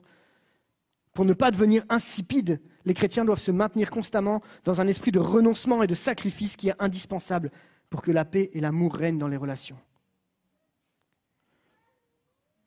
[1.13, 5.19] pour ne pas devenir insipide, les chrétiens doivent se maintenir constamment dans un esprit de
[5.19, 7.51] renoncement et de sacrifice qui est indispensable
[7.89, 9.77] pour que la paix et l'amour règnent dans les relations.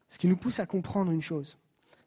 [0.08, 1.58] Ce qui nous pousse à comprendre une chose,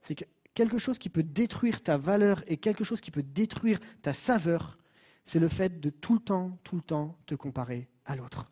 [0.02, 3.80] c'est que quelque chose qui peut détruire ta valeur et quelque chose qui peut détruire
[4.02, 4.78] ta saveur,
[5.26, 8.52] c'est le fait de tout le temps, tout le temps te comparer à l'autre.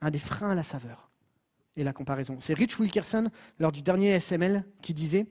[0.00, 1.10] Un des freins à la saveur
[1.76, 2.38] et la comparaison.
[2.40, 5.26] C'est Rich Wilkerson, lors du dernier SML, qui disait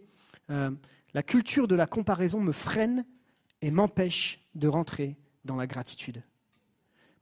[0.50, 0.72] euh,
[1.14, 3.06] La culture de la comparaison me freine
[3.62, 6.24] et m'empêche de rentrer dans la gratitude.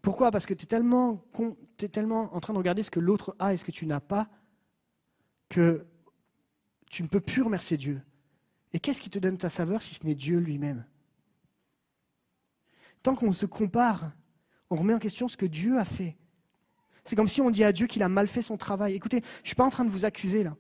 [0.02, 0.32] Pourquoi?
[0.32, 3.36] Parce que tu es tellement, con- t'es tellement en train de regarder ce que l'autre
[3.40, 4.28] a et ce que tu n'as pas
[5.50, 5.86] que
[6.90, 8.02] tu ne peux plus remercier Dieu.
[8.74, 10.86] Et qu'est-ce qui te donne ta saveur si ce n'est Dieu lui-même?
[13.04, 14.12] Tant qu'on se compare,
[14.70, 16.18] on remet en question ce que Dieu a fait.
[17.04, 18.94] C'est comme si on dit à Dieu qu'il a mal fait son travail.
[18.94, 20.56] Écoutez, je ne suis pas en train de vous accuser là.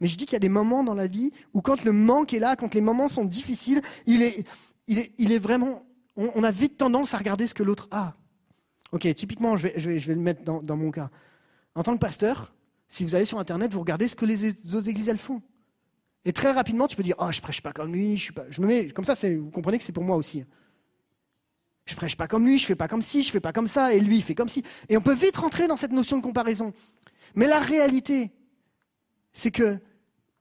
[0.00, 2.34] Mais je dis qu'il y a des moments dans la vie où quand le manque
[2.34, 5.86] est là, quand les moments sont difficiles, il est, vraiment...
[6.16, 8.16] On a vite tendance à regarder ce que l'autre a.
[8.94, 11.10] Ok, typiquement, je vais, le mettre dans, mon cas.
[11.74, 12.54] En tant que pasteur,
[12.88, 15.42] si vous allez sur Internet, vous regardez ce que les autres églises elles font.
[16.24, 18.44] Et très rapidement, tu peux dire, oh, je prêche pas comme lui, je suis pas,
[18.56, 19.14] me mets comme ça.
[19.36, 20.44] Vous comprenez que c'est pour moi aussi.
[21.86, 23.92] Je prêche pas comme lui, je fais pas comme ci, je fais pas comme ça,
[23.92, 24.62] et lui il fait comme ci.
[24.88, 26.72] Et on peut vite rentrer dans cette notion de comparaison.
[27.34, 28.30] Mais la réalité,
[29.32, 29.80] c'est que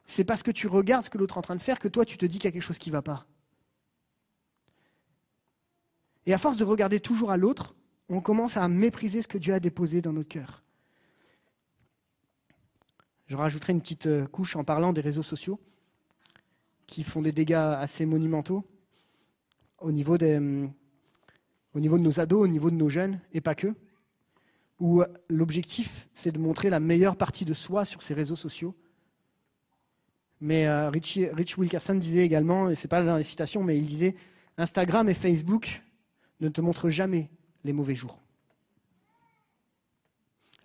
[0.06, 2.06] c'est parce que tu regardes ce que l'autre est en train de faire que toi
[2.06, 3.26] tu te dis qu'il y a quelque chose qui ne va pas.
[6.28, 7.74] Et à force de regarder toujours à l'autre,
[8.10, 10.64] on commence à mépriser ce que Dieu a déposé dans notre cœur.
[13.28, 15.60] Je rajouterai une petite euh, couche en parlant des réseaux sociaux
[16.88, 18.66] qui font des dégâts assez monumentaux
[19.80, 20.72] au niveau, des, hum,
[21.74, 23.74] de nos ados, au niveau de nos jeunes, et pas que,
[24.80, 28.76] où euh, l'objectif, c'est de montrer la meilleure partie de soi sur ces réseaux sociaux.
[30.40, 34.16] Mais euh, Rich Wilkerson disait également, et c'est pas dans les citations, mais il disait
[34.58, 35.82] Instagram et Facebook
[36.42, 37.30] ne te montrent jamais
[37.64, 38.20] les mauvais jours.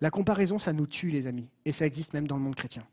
[0.01, 2.87] La comparaison, ça nous tue, les amis, et ça existe même dans le monde chrétien.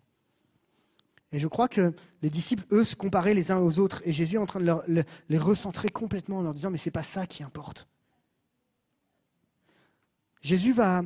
[1.32, 4.36] Et je crois que les disciples, eux, se comparaient les uns aux autres, et Jésus
[4.36, 7.43] est en train de les recentrer complètement en leur disant, mais c'est pas ça qui
[7.43, 7.88] importe.
[10.41, 11.01] Jésus va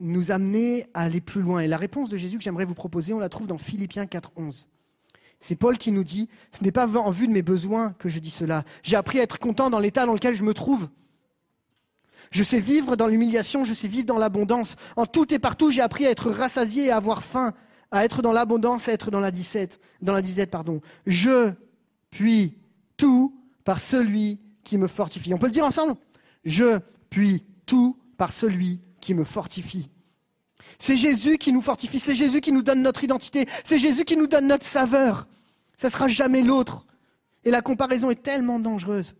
[0.00, 1.60] nous amener à aller plus loin.
[1.60, 4.32] Et la réponse de Jésus que j'aimerais vous proposer, on la trouve dans Philippiens 4,
[4.36, 4.68] 11.
[5.40, 8.18] C'est Paul qui nous dit, ce n'est pas en vue de mes besoins que je
[8.18, 8.64] dis cela.
[8.82, 10.88] J'ai appris à être content dans l'état dans lequel je me trouve.
[12.32, 14.76] Je sais vivre dans l'humiliation, je sais vivre dans l'abondance.
[14.96, 17.52] En tout et partout, j'ai appris à être rassasié et à avoir faim,
[17.90, 20.80] à être dans l'abondance, à être dans la disette, dans la disette, pardon.
[21.06, 21.52] Je
[22.10, 22.54] puis
[22.96, 25.34] tout par celui qui me fortifie.
[25.34, 25.94] On peut le dire ensemble?
[26.44, 26.80] Je
[27.10, 29.90] puis tout par celui qui me fortifie.
[30.78, 34.16] C'est Jésus qui nous fortifie, c'est Jésus qui nous donne notre identité, c'est Jésus qui
[34.16, 35.26] nous donne notre saveur.
[35.76, 36.86] Ça ne sera jamais l'autre.
[37.44, 39.14] Et la comparaison est tellement dangereuse.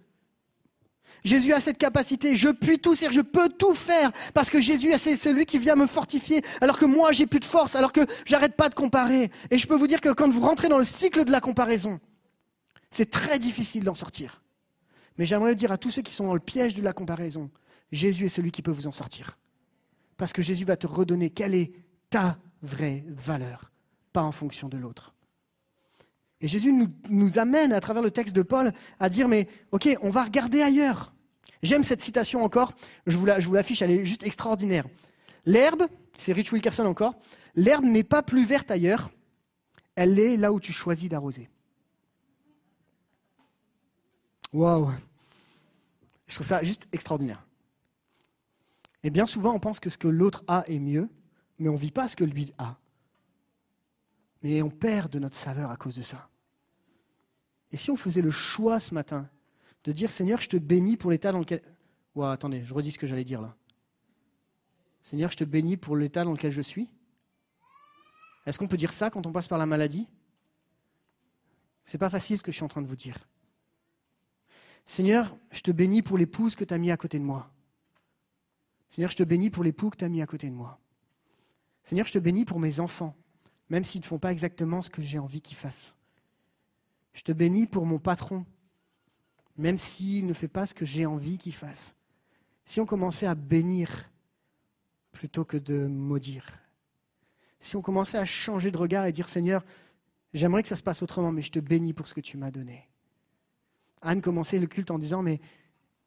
[1.25, 4.93] Jésus a cette capacité, je puis tout, c'est-à-dire je peux tout faire, parce que Jésus,
[4.99, 8.01] c'est celui qui vient me fortifier, alors que moi, j'ai plus de force, alors que
[8.27, 9.31] j'arrête pas de comparer.
[9.51, 12.01] Et je peux vous dire que quand vous rentrez dans le cycle de la comparaison,
[12.91, 14.43] c'est très difficile d'en sortir.
[15.17, 17.51] Mais j'aimerais dire à tous ceux qui sont dans le piège de la comparaison,
[17.93, 19.39] Jésus est celui qui peut vous en sortir.
[20.17, 21.73] Parce que Jésus va te redonner quelle est
[22.11, 23.71] ta vraie valeur,
[24.13, 25.15] pas en fonction de l'autre.
[26.43, 26.73] Et Jésus
[27.09, 30.61] nous, amène à travers le texte de Paul à dire, mais ok, on va regarder
[30.61, 31.15] ailleurs.
[31.63, 32.73] J'aime cette citation encore,
[33.07, 34.85] je vous la- je vous l'affiche, elle est juste extraordinaire.
[35.47, 35.85] L'herbe,
[36.19, 37.15] c'est Rich Wilkerson encore,
[37.55, 39.11] l'herbe n'est pas plus verte ailleurs,
[39.95, 41.49] elle est là où tu choisis d'arroser.
[44.53, 44.91] Waouh
[46.27, 47.47] Je trouve ça juste extraordinaire.
[49.05, 51.09] Et bien souvent, on pense que ce que l'autre a est mieux,
[51.59, 52.77] mais on ne vit pas ce que lui a.
[54.43, 56.29] Mais on perd de notre saveur à cause de ça.
[57.73, 59.29] Et si on faisait le choix ce matin
[59.85, 61.63] de dire Seigneur, je te bénis pour l'état dans lequel.
[62.15, 63.57] Ouah, attendez, je redis ce que j'allais dire là.
[65.03, 66.89] Seigneur, je te bénis pour l'état dans lequel je suis.
[68.47, 70.09] Est-ce qu'on peut dire ça quand on passe par la maladie?
[71.85, 73.19] C'est pas facile ce que je suis en train de vous dire.
[74.87, 77.51] Seigneur, je te bénis pour l'épouse que tu as mis à côté de moi.
[78.89, 80.79] Seigneur, je te bénis pour l'époux que tu as mis à côté de moi.
[81.83, 83.17] Seigneur, je te bénis pour mes enfants,
[83.71, 85.97] même s'ils ne font pas exactement ce que j'ai envie qu'ils fassent.
[87.13, 88.45] Je te bénis pour mon patron,
[89.57, 91.95] même s'il ne fait pas ce que j'ai envie qu'il fasse.
[92.65, 94.11] Si on commençait à bénir
[95.13, 96.59] plutôt que de maudire,
[97.61, 99.65] si on commençait à changer de regard et dire Seigneur,
[100.35, 102.51] j'aimerais que ça se passe autrement, mais je te bénis pour ce que tu m'as
[102.51, 102.89] donné.
[104.01, 105.41] Anne commençait le culte en disant Mais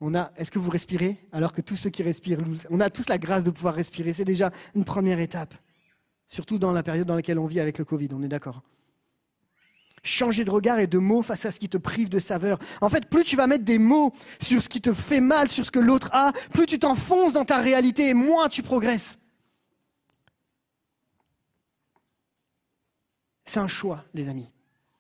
[0.02, 1.18] On a, est-ce que vous respirez?
[1.32, 4.12] Alors que tous ceux qui respirent, on a tous la grâce de pouvoir respirer.
[4.12, 5.54] C'est déjà une première étape.
[6.28, 8.62] Surtout dans la période dans laquelle on vit avec le Covid, on est d'accord.
[10.06, 12.60] Changer de regard et de mots face à ce qui te prive de saveur.
[12.80, 15.66] En fait, plus tu vas mettre des mots sur ce qui te fait mal, sur
[15.66, 19.18] ce que l'autre a, plus tu t'enfonces dans ta réalité et moins tu progresses.
[23.46, 24.52] C'est un choix, les amis.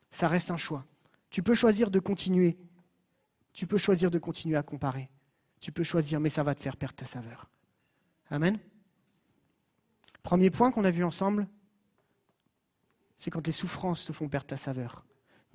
[0.10, 0.84] Ça reste un choix.
[1.30, 2.58] Tu peux choisir de continuer.
[3.54, 5.12] Tu peux choisir de continuer à comparer.
[5.62, 7.48] Tu peux choisir, mais ça va te faire perdre ta saveur.
[8.32, 8.58] Amen.
[10.24, 11.48] Premier point qu'on a vu ensemble,
[13.16, 15.06] c'est quand les souffrances te font perdre ta saveur.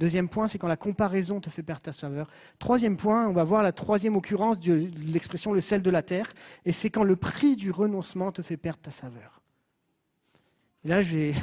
[0.00, 2.30] Deuxième point, c'est quand la comparaison te fait perdre ta saveur.
[2.58, 6.32] Troisième point, on va voir la troisième occurrence de l'expression le sel de la terre,
[6.64, 9.42] et c'est quand le prix du renoncement te fait perdre ta saveur.
[10.84, 11.34] Et là, je vais...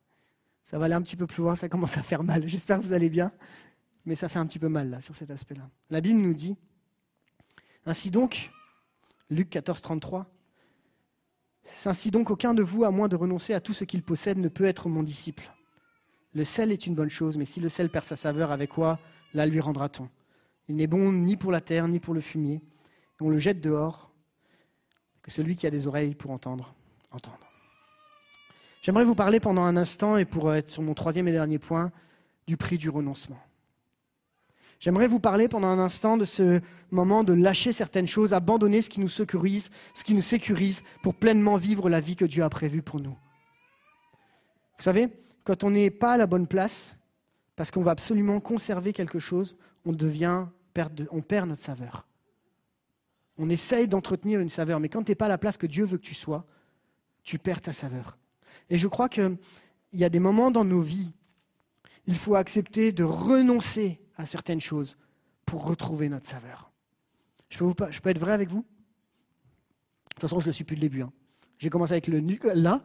[0.62, 2.46] ça va aller un petit peu plus loin, ça commence à faire mal.
[2.46, 3.32] J'espère que vous allez bien,
[4.04, 5.68] mais ça fait un petit peu mal là sur cet aspect-là.
[5.90, 6.56] La Bible nous dit,
[7.86, 8.52] ainsi donc,
[9.30, 10.26] Luc 14, 33,
[11.86, 14.48] ainsi donc aucun de vous, à moins de renoncer à tout ce qu'il possède, ne
[14.48, 15.52] peut être mon disciple.
[16.36, 18.98] Le sel est une bonne chose, mais si le sel perd sa saveur, avec quoi
[19.32, 20.06] la lui rendra-t-on?
[20.68, 22.60] Il n'est bon ni pour la terre, ni pour le fumier.
[23.22, 24.10] On le jette dehors,
[25.22, 26.74] que celui qui a des oreilles pour entendre,
[27.10, 27.50] entendre.
[28.82, 31.90] J'aimerais vous parler pendant un instant, et pour être sur mon troisième et dernier point,
[32.46, 33.40] du prix du renoncement.
[34.78, 36.60] J'aimerais vous parler pendant un instant de ce
[36.90, 41.14] moment de lâcher certaines choses, abandonner ce qui nous sécurise, ce qui nous sécurise, pour
[41.14, 43.16] pleinement vivre la vie que Dieu a prévue pour nous.
[44.76, 45.08] Vous savez,
[45.46, 46.98] quand on n'est pas à la bonne place,
[47.54, 50.46] parce qu'on va absolument conserver quelque chose, on devient,
[51.10, 52.06] on perd notre saveur.
[53.38, 55.84] On essaye d'entretenir une saveur, mais quand tu n'es pas à la place que Dieu
[55.84, 56.44] veut que tu sois,
[57.22, 58.18] tu perds ta saveur.
[58.70, 59.38] Et je crois qu'il
[59.92, 61.12] y a des moments dans nos vies,
[62.06, 64.98] il faut accepter de renoncer à certaines choses
[65.44, 66.72] pour retrouver notre saveur.
[67.50, 68.62] Je peux, être vrai avec vous?
[68.62, 71.02] De toute façon, je ne le suis plus le début.
[71.02, 71.12] hein.
[71.58, 72.82] J'ai commencé avec le nu là,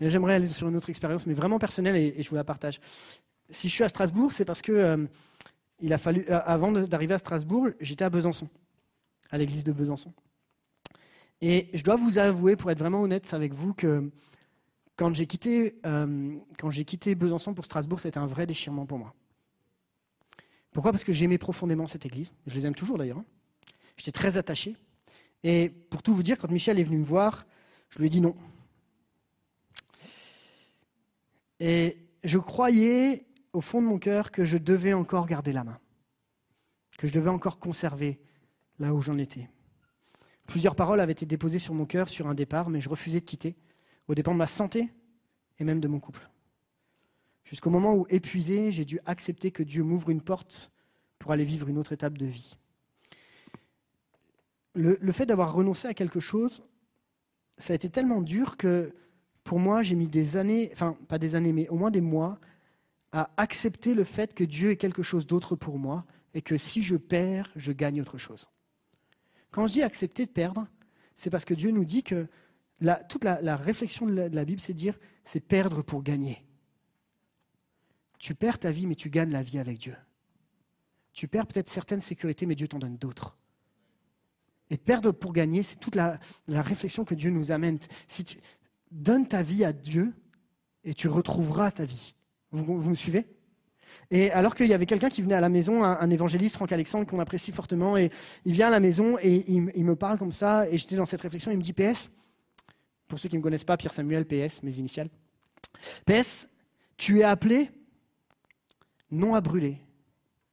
[0.00, 2.80] j'aimerais aller sur une autre expérience, mais vraiment personnelle, et, je vous la partage.
[3.50, 5.06] Si je suis à Strasbourg, c'est parce que euh,
[5.80, 8.48] il a fallu, euh, avant d'arriver à Strasbourg, j'étais à Besançon,
[9.30, 10.12] à l'église de Besançon.
[11.40, 14.10] Et je dois vous avouer, pour être vraiment honnête avec vous, que
[14.96, 18.98] quand j'ai quitté, euh, quand j'ai quitté Besançon pour Strasbourg, c'était un vrai déchirement pour
[18.98, 19.14] moi.
[20.72, 20.92] Pourquoi?
[20.92, 22.32] Parce que j'aimais profondément cette église.
[22.46, 23.18] Je les aime toujours d'ailleurs.
[23.18, 23.24] hein.
[23.96, 24.76] J'étais très attaché.
[25.44, 27.46] Et pour tout vous dire, quand Michel est venu me voir,
[27.90, 28.36] je lui ai dit non.
[31.60, 35.78] Et je croyais au fond de mon cœur que je devais encore garder la main,
[36.96, 38.20] que je devais encore conserver
[38.78, 39.50] là où j'en étais.
[40.46, 43.24] Plusieurs paroles avaient été déposées sur mon cœur sur un départ, mais je refusais de
[43.24, 43.56] quitter,
[44.06, 44.90] au dépend de ma santé
[45.58, 46.28] et même de mon couple.
[47.44, 50.70] Jusqu'au moment où, épuisé, j'ai dû accepter que Dieu m'ouvre une porte
[51.18, 52.56] pour aller vivre une autre étape de vie.
[54.74, 56.62] Le fait d'avoir renoncé à quelque chose,
[57.56, 58.94] ça a été tellement dur que
[59.48, 62.38] pour moi, j'ai mis des années, enfin pas des années, mais au moins des mois,
[63.12, 66.82] à accepter le fait que Dieu est quelque chose d'autre pour moi et que si
[66.82, 68.50] je perds, je gagne autre chose.
[69.50, 70.66] Quand je dis accepter de perdre,
[71.14, 72.26] c'est parce que Dieu nous dit que
[73.08, 76.44] toute la, réflexion de la, Bible, c'est dire c'est perdre pour gagner.
[78.18, 79.96] Tu perds ta vie, mais tu gagnes la vie avec Dieu.
[81.14, 83.38] Tu perds peut-être certaines sécurités, mais Dieu t'en donne d'autres.
[84.70, 87.78] Et perdre pour gagner, c'est toute la, réflexion que Dieu nous amène.
[88.90, 90.12] Donnes ta vie à Dieu,
[90.84, 92.14] et tu retrouveras ta vie.
[92.50, 93.26] Vous, me suivez?
[94.10, 97.06] Et alors qu'il y avait quelqu'un qui venait à la maison, un, évangéliste, Franck Alexandre,
[97.06, 98.10] qu'on apprécie fortement, et
[98.44, 101.20] il vient à la maison et il, me parle comme ça, et j'étais dans cette
[101.20, 102.10] réflexion, il me dit PS,
[103.06, 105.08] pour ceux qui ne me connaissent pas, Pierre Samuel, PS, mes initiales.
[106.06, 106.48] PS,
[106.96, 107.70] tu es appelé
[109.10, 109.78] non à brûler.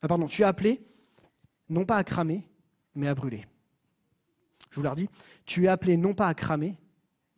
[0.01, 0.81] Ah pardon, tu es appelé
[1.69, 2.47] non pas à cramer,
[2.93, 3.45] mais à brûler.
[4.69, 5.09] Je vous le redis,
[5.45, 6.75] tu es appelé non pas à cramer,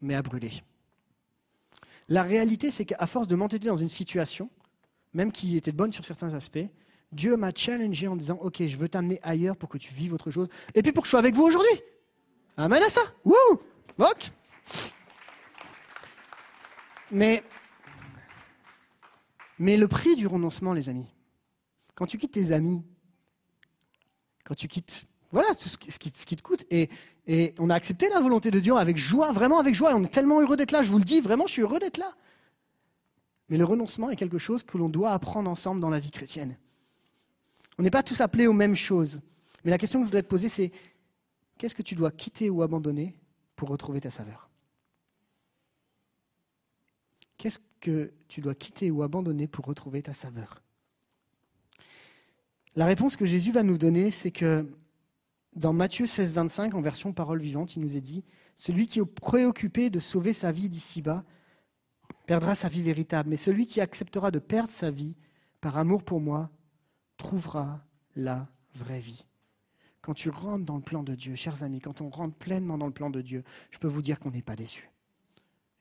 [0.02, 0.52] mais à brûler.
[2.10, 4.50] La réalité, c'est qu'à force de m'entêter dans une situation,
[5.14, 6.60] même qui était bonne sur certains aspects,
[7.12, 10.32] Dieu m'a challengé en disant Ok, je veux t'amener ailleurs pour que tu vives autre
[10.32, 11.82] chose, et puis pour que je sois avec vous aujourd'hui.
[12.58, 13.02] Amen à ça.
[13.24, 13.62] Wouh
[13.98, 14.32] Ok.
[17.12, 17.44] Mais,
[19.60, 21.08] mais le prix du renoncement, les amis,
[21.96, 22.84] quand tu quittes tes amis,
[24.44, 26.90] quand tu quittes, voilà, tout ce qui, te coûte, et,
[27.60, 30.42] on a accepté la volonté de Dieu avec joie, vraiment avec joie, on est tellement
[30.42, 32.14] heureux d'être là, je vous le dis, vraiment, je suis heureux d'être là.
[33.50, 36.58] Mais le renoncement est quelque chose que l'on doit apprendre ensemble dans la vie chrétienne.
[37.78, 39.22] On n'est pas tous appelés aux mêmes choses.
[39.64, 40.72] Mais la question que je voudrais te poser, c'est
[41.58, 43.16] qu'est-ce que tu dois quitter ou abandonner
[43.56, 44.50] pour retrouver ta saveur?
[47.38, 50.62] Qu'est-ce que tu dois quitter ou abandonner pour retrouver ta saveur?
[52.76, 54.68] La réponse que Jésus va nous donner, c'est que
[55.58, 58.24] dans Matthieu 16, 25, en version parole vivante, il nous est dit
[58.56, 61.24] Celui qui est préoccupé de sauver sa vie d'ici-bas
[62.26, 65.16] perdra sa vie véritable, mais celui qui acceptera de perdre sa vie
[65.62, 66.50] par amour pour moi
[67.18, 67.84] trouvera
[68.16, 69.26] la vraie vie.
[70.02, 72.86] Quand tu rentres dans le plan de Dieu, chers amis, quand on rentre pleinement dans
[72.86, 74.90] le plan de Dieu, je peux vous dire qu'on n'est pas déçu.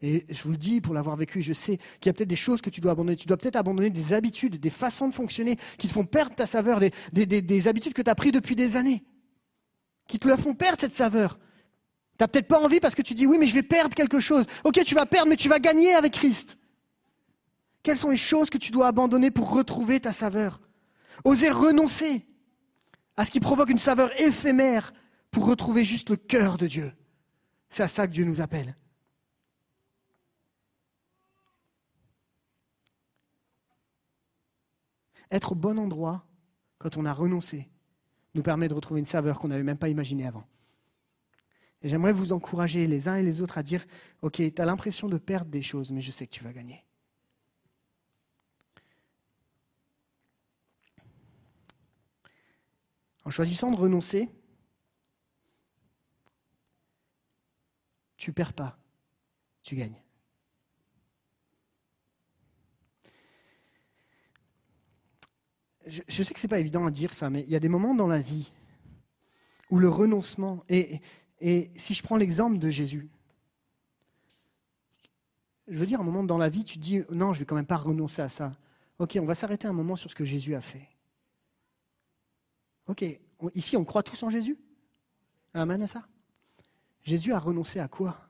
[0.03, 2.37] Et je vous le dis pour l'avoir vécu, je sais qu'il y a peut-être des
[2.37, 3.16] choses que tu dois abandonner.
[3.16, 6.45] Tu dois peut-être abandonner des habitudes, des façons de fonctionner qui te font perdre ta
[6.47, 9.05] saveur, des, des- des- des habitudes que tu as prises depuis des années,
[10.07, 11.39] qui te la font perdre cette saveur.
[12.19, 14.21] Tu n'as peut-être pas envie parce que tu dis oui, mais je vais perdre quelque
[14.21, 14.47] chose.
[14.65, 16.57] Ok, tu vas perdre, mais tu vas gagner avec Christ.
[17.83, 20.61] Quelles sont les choses que tu dois abandonner pour retrouver ta saveur?
[21.25, 22.27] Oser renoncer
[23.17, 24.93] à ce qui provoque une saveur éphémère
[25.31, 26.93] pour retrouver juste le cœur de Dieu.
[27.69, 28.77] C'est à ça que Dieu nous appelle.
[35.31, 36.27] Être au bon endroit
[36.79, 37.69] quand on a renoncé
[38.37, 40.47] nous permet de retrouver une saveur qu'on n'avait même pas imaginée avant.
[41.82, 43.84] Et j'aimerais vous encourager les uns et les autres à dire,
[44.22, 46.84] OK, tu as l'impression de perdre des choses, mais je sais que tu vas gagner.
[53.24, 54.28] En choisissant de renoncer,
[58.16, 58.78] tu perds pas,
[59.62, 60.01] tu gagnes.
[65.87, 67.95] Je, sais que c'est pas évident à dire ça, mais il y a des moments
[67.95, 68.53] dans la vie
[69.70, 71.01] où le renoncement, et,
[71.41, 73.09] et si je prends l'exemple de Jésus,
[75.68, 77.57] je veux dire, un moment dans la vie, tu te dis, non, je vais quand
[77.57, 78.57] même pas renoncer à ça.
[78.99, 80.89] Ok, on va s'arrêter un moment sur ce que Jésus a fait.
[82.87, 83.05] Ok,
[83.55, 84.57] ici on croit tous en Jésus?
[85.55, 86.07] Amen à ça?
[87.03, 88.28] Jésus a renoncé à quoi?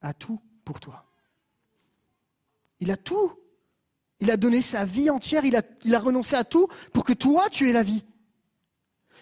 [0.00, 1.04] À tout pour toi.
[2.80, 3.32] Il a tout.
[4.20, 7.68] Il a donné sa vie entière, il a, renoncé à tout pour que toi tu
[7.68, 8.04] aies la vie.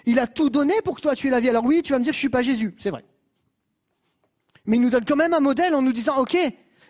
[0.07, 1.49] Il a tout donné pour que toi tu aies la vie.
[1.49, 3.05] Alors oui, tu vas me dire, je ne suis pas Jésus, c'est vrai.
[4.66, 6.36] Mais il nous donne quand même un modèle en nous disant, ok,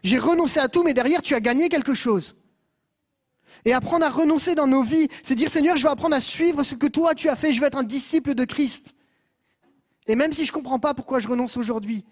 [0.03, 2.37] j'ai renoncé à tout, mais derrière tu as gagné quelque chose.
[3.65, 6.63] Et apprendre à renoncer dans nos vies, c'est dire Seigneur, je vais apprendre à suivre
[6.63, 8.95] ce que toi tu as fait, je vais être un disciple de Christ.
[10.07, 12.05] Et même si je ne comprends pas pourquoi je renonce aujourd'hui,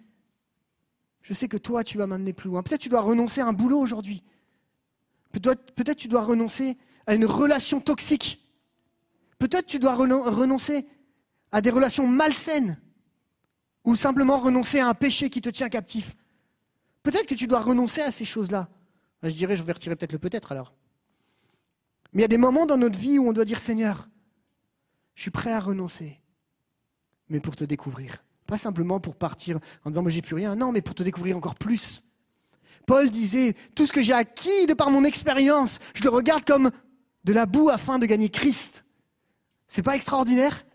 [1.20, 2.62] je sais que toi tu vas m'amener plus loin.
[2.62, 4.22] Peut-être tu dois renoncer à un boulot aujourd'hui.
[5.32, 6.76] Peut-être tu dois renoncer
[7.06, 8.38] à une relation toxique.
[9.38, 10.86] Peut-être tu dois reno- renoncer
[11.50, 12.78] à des relations malsaines.
[13.84, 16.14] Ou simplement renoncer à un péché qui te tient captif.
[17.02, 18.68] Peut-être que tu dois renoncer à ces choses-là.
[19.22, 20.72] Ben, Je dirais, je vais retirer peut-être le peut-être alors.
[22.12, 24.08] Mais il y a des moments dans notre vie où on doit dire Seigneur,
[25.14, 26.20] je suis prêt à renoncer,
[27.28, 28.22] mais pour te découvrir.
[28.46, 30.54] Pas simplement pour partir en disant, moi j'ai plus rien.
[30.54, 32.04] Non, mais pour te découvrir encore plus.
[32.86, 36.70] Paul disait, tout ce que j'ai acquis de par mon expérience, je le regarde comme
[37.24, 38.84] de la boue afin de gagner Christ.
[39.68, 40.66] C'est pas extraordinaire?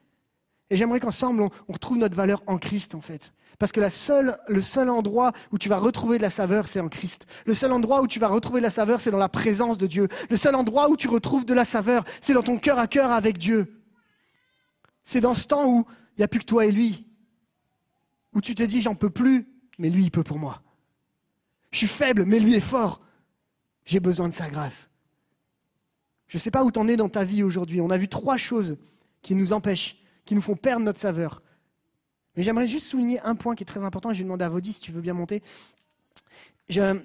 [0.70, 3.32] Et j'aimerais qu'ensemble, on, retrouve notre valeur en Christ, en fait.
[3.60, 7.26] Parce que le seul endroit où tu vas retrouver de la saveur, c'est en Christ.
[7.46, 9.88] Le seul endroit où tu vas retrouver de la saveur, c'est dans la présence de
[9.88, 10.08] Dieu.
[10.30, 13.12] Le seul endroit où tu retrouves de la saveur, c'est dans ton cœur à cœur
[13.12, 13.82] avec Dieu.
[15.04, 15.86] C'est dans ce temps où
[16.18, 17.08] il n'y a plus que toi et lui.
[18.34, 19.48] Où tu te dis, j'en peux plus,
[19.80, 20.62] mais lui, il peut pour moi.
[21.72, 23.02] Je suis faible, mais lui est fort.
[23.86, 24.90] J'ai besoin de sa grâce.
[26.28, 27.80] Je ne sais pas où tu en es dans ta vie aujourd'hui.
[27.82, 28.78] On a vu trois choses
[29.22, 31.42] qui nous empêchent, qui nous font perdre notre saveur.
[32.36, 34.12] Mais j'aimerais juste souligner un point qui est très important.
[34.14, 35.42] Je vais demander à Vaudi si tu veux bien monter.
[36.70, 37.04] J'aimerais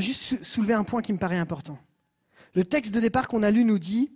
[0.00, 1.78] juste sou- soulever un point qui me paraît important.
[2.54, 4.12] Le texte de départ qu'on a lu nous dit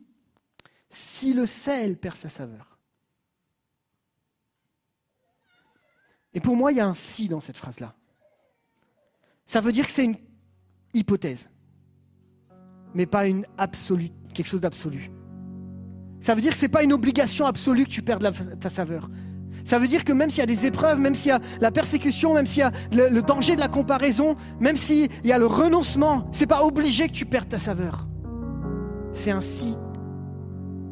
[0.91, 2.79] si le sel perd sa saveur.
[6.35, 7.95] Et pour moi, il y a un si dans cette phrase-là.
[9.49, 10.17] Ça veut dire que c'est une
[10.93, 11.49] hypothèse,
[12.93, 15.11] mais pas une absolue, quelque chose d'absolu.
[16.21, 18.31] Ça veut dire que ce n'est pas une obligation absolue que tu perdes
[18.61, 19.09] ta saveur.
[19.65, 21.71] Ça veut dire que même s'il y a des épreuves, même s'il y a la
[21.71, 25.39] persécution, même s'il y a le, le danger de la comparaison, même s'il y a
[25.39, 28.07] le renoncement, c'est pas obligé que tu perdes ta saveur.
[29.15, 29.79] C'est un si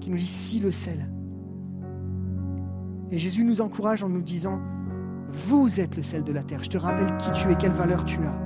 [0.01, 1.11] qui nous dit si le sel.
[3.11, 4.63] Et Jésus nous encourage en nous disant
[5.29, 6.63] Vous êtes le sel de la terre.
[6.63, 8.46] Je te rappelle qui tu es, quelle valeur tu as.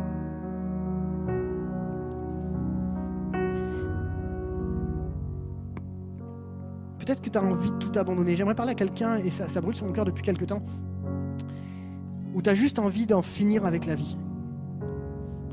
[7.10, 8.36] Peut-être que tu as envie de tout abandonner.
[8.36, 10.62] J'aimerais parler à quelqu'un, et ça, brûle sur mon cœur depuis quelque temps,
[12.36, 14.16] où tu as juste envie d'en finir avec la vie.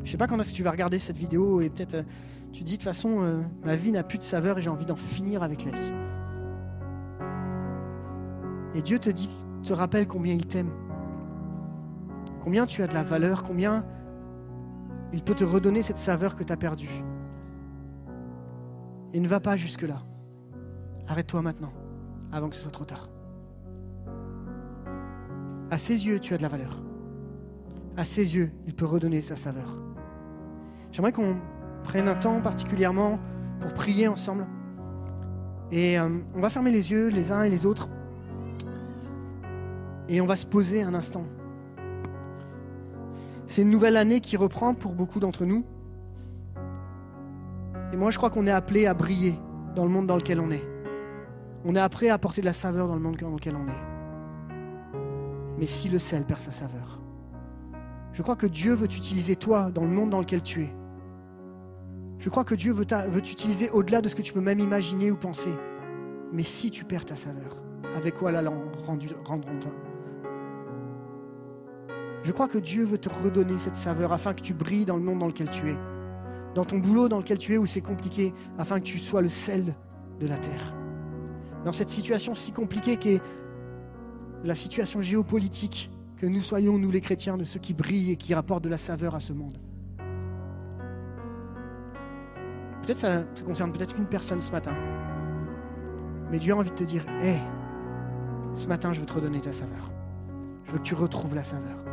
[0.04, 2.04] Je sais pas quand est-ce que tu vas regarder cette vidéo, et peut-être euh,
[2.54, 4.86] tu dis de toute façon, euh, ma vie n'a plus de saveur et j'ai envie
[4.86, 5.92] d'en finir avec la vie.
[8.76, 9.32] Et Dieu te dit,
[9.64, 10.70] te rappelle combien il t'aime,
[12.44, 13.84] combien tu as de la valeur, combien
[15.12, 17.04] il peut te redonner cette saveur que tu as perdue.
[19.16, 20.04] Et ne va pas jusque-là.
[21.08, 21.72] Arrête-toi maintenant,
[22.32, 23.10] avant que ce soit trop tard.
[25.72, 26.82] À ses yeux, tu as de la valeur.
[27.96, 29.78] À ses yeux, il peut redonner sa saveur.
[30.92, 31.36] J'aimerais qu'on
[31.84, 33.20] prenne un temps particulièrement
[33.60, 34.46] pour prier ensemble.
[35.72, 37.90] Et euh, on va fermer les yeux les uns et les autres.
[40.10, 41.26] Et on va se poser un instant.
[43.48, 45.66] C'est une nouvelle année qui reprend pour beaucoup d'entre nous.
[47.94, 49.40] Et moi, je crois qu'on est appelé à briller
[49.76, 50.77] dans le monde dans lequel on est.
[51.69, 53.84] On est appelé à apporter de la saveur dans le monde dans lequel on est.
[55.60, 57.02] Mais si le sel perd sa saveur,
[58.14, 60.73] je crois que Dieu veut t'utiliser toi dans le monde dans lequel tu es.
[62.19, 62.85] Je crois que Dieu veut
[63.22, 65.53] t'utiliser au-delà de ce que tu peux même imaginer ou penser.
[66.31, 67.57] Mais si tu perds ta saveur,
[67.98, 68.49] avec quoi la
[68.85, 69.45] rendu, rendre
[72.23, 75.03] Je crois que Dieu veut te redonner cette saveur afin que tu brilles dans le
[75.03, 75.77] monde dans lequel tu es.
[76.56, 79.30] Dans ton boulot dans lequel tu es où c'est compliqué, afin que tu sois le
[79.30, 79.76] sel
[80.22, 80.77] de la terre.
[81.66, 83.22] Dans cette situation si compliquée qu'est
[84.44, 88.34] la situation géopolitique, que nous soyons, nous les chrétiens, de ceux qui brillent et qui
[88.34, 89.58] rapportent de la saveur à ce monde.
[92.82, 94.74] Peut-être ça, ça concerne peut-être qu'une personne ce matin.
[96.32, 97.36] Mais Dieu a envie de te dire, hé,
[98.54, 99.92] ce matin, je veux te redonner ta saveur.
[100.66, 101.86] Je veux que tu retrouves la saveur.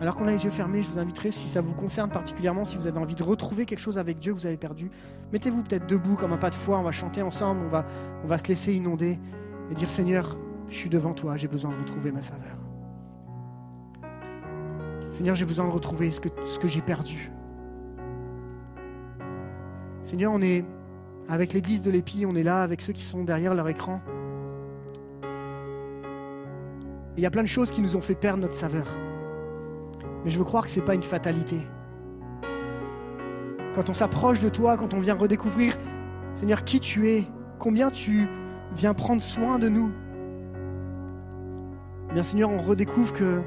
[0.00, 2.76] Alors qu'on a les yeux fermés, je vous inviterai, si ça vous concerne particulièrement, si
[2.76, 4.90] vous avez envie de retrouver quelque chose avec Dieu que vous avez perdu,
[5.32, 7.84] mettez-vous peut-être debout comme un pas de foi, on va chanter ensemble, on va,
[8.22, 9.18] on va se laisser inonder
[9.70, 10.38] et dire Seigneur,
[10.68, 12.56] je suis devant toi, j'ai besoin de retrouver ma saveur.
[15.10, 17.32] Seigneur, j'ai besoin de retrouver ce que, j'ai perdu.
[20.04, 20.64] Seigneur, on est
[21.28, 24.00] avec l'église de l'Épi, on est là avec ceux qui sont derrière leur écran.
[27.16, 28.86] Il y a plein de choses qui nous ont fait perdre notre saveur.
[30.24, 31.56] Mais je veux croire que ce n'est pas une fatalité.
[33.74, 35.76] Quand on s'approche de toi, quand on vient redécouvrir,
[36.34, 37.24] Seigneur, qui tu es,
[37.58, 38.26] combien tu
[38.76, 39.90] viens prendre soin de nous.
[42.10, 43.40] Eh Bien Seigneur, on redécouvre que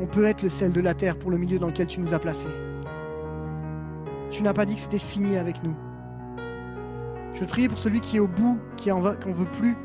[0.00, 2.14] on peut être le sel de la terre pour le milieu dans lequel tu nous
[2.14, 2.48] as placés.
[4.30, 5.74] Tu n'as pas dit que c'était fini avec nous.
[7.34, 9.76] Je prie pour celui qui est au bout, qui en va- qu'on veut plus,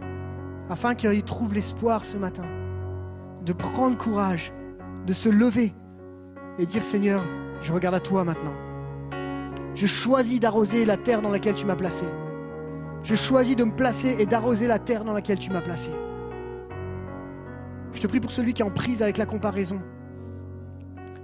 [0.69, 2.43] afin qu'il trouve l'espoir ce matin,
[3.45, 4.51] de prendre courage,
[5.07, 5.73] de se lever
[6.59, 7.23] et dire Seigneur,
[7.61, 8.53] je regarde à toi maintenant.
[9.73, 12.05] Je choisis d'arroser la terre dans laquelle tu m'as placé.
[13.03, 15.91] Je choisis de me placer et d'arroser la terre dans laquelle tu m'as placé.
[17.93, 19.81] Je te prie pour celui qui est en prise avec la comparaison,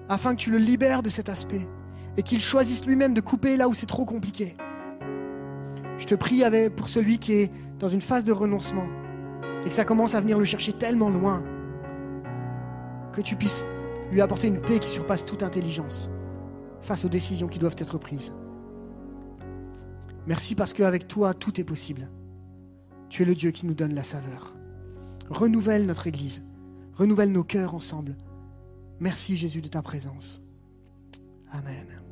[0.07, 1.67] afin que tu le libères de cet aspect
[2.15, 4.55] et qu'il choisisse lui-même de couper là où c'est trop compliqué.
[5.97, 6.41] Je te prie
[6.75, 8.87] pour celui qui est dans une phase de renoncement
[9.65, 11.43] et que ça commence à venir le chercher tellement loin
[13.13, 13.65] que tu puisses
[14.11, 16.09] lui apporter une paix qui surpasse toute intelligence
[16.81, 18.33] face aux décisions qui doivent être prises.
[20.27, 22.09] Merci parce qu'avec toi, tout est possible.
[23.09, 24.53] Tu es le Dieu qui nous donne la saveur.
[25.29, 26.43] Renouvelle notre Église.
[26.95, 28.15] Renouvelle nos cœurs ensemble.
[28.99, 30.41] Merci Jésus de ta présence.
[31.51, 32.02] Amen.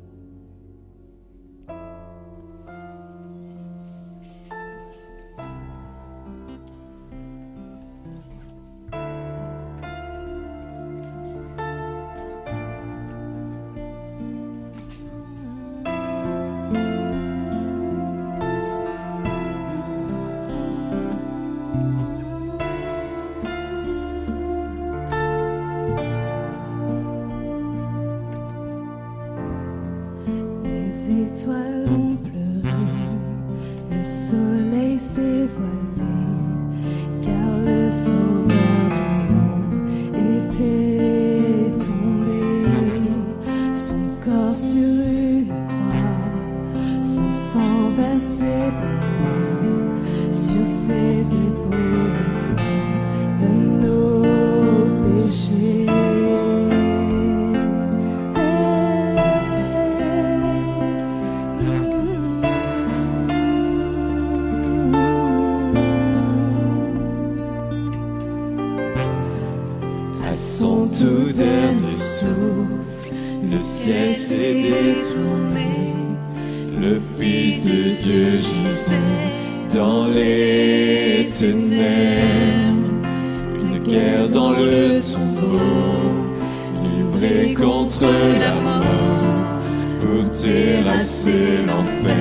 [87.54, 88.10] Contre
[88.40, 89.60] la mort,
[90.00, 92.16] pour terrasser l'enfer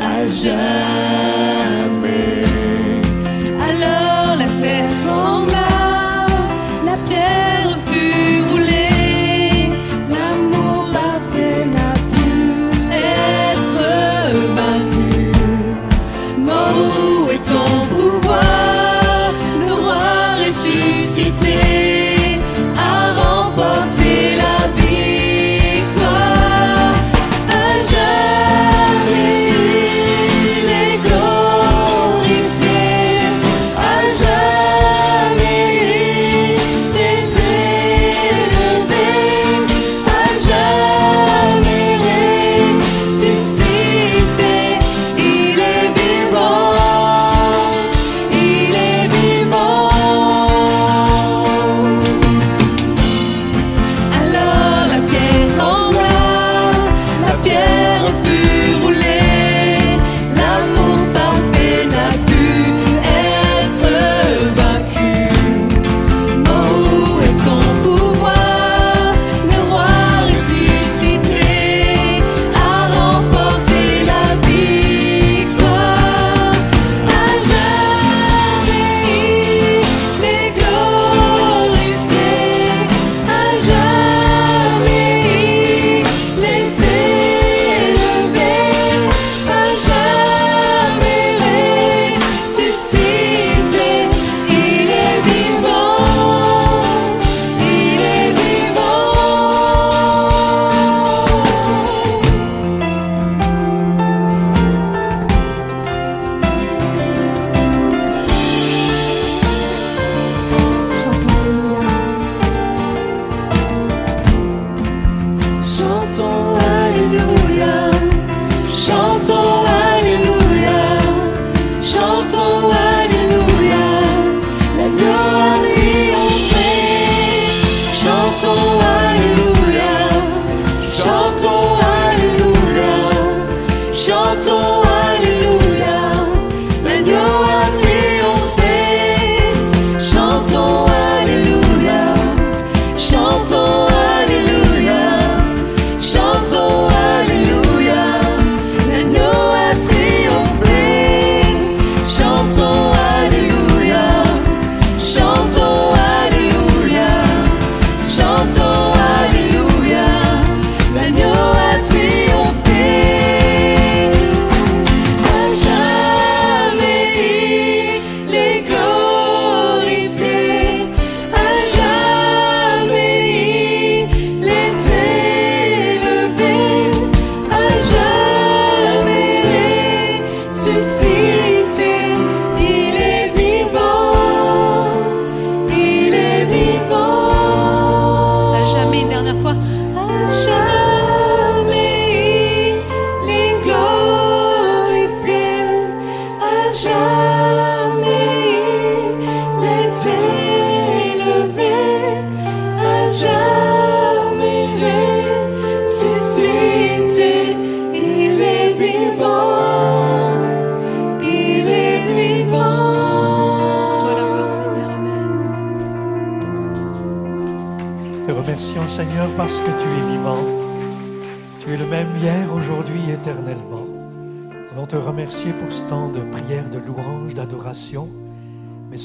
[0.00, 1.95] à jamais.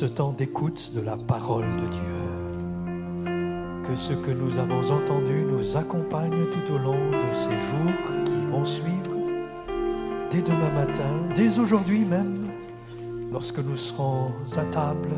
[0.01, 3.21] Ce temps d'écoute de la parole de Dieu.
[3.87, 8.49] Que ce que nous avons entendu nous accompagne tout au long de ces jours qui
[8.49, 9.15] vont suivre,
[10.31, 12.47] dès demain matin, dès aujourd'hui même,
[13.31, 15.11] lorsque nous serons à table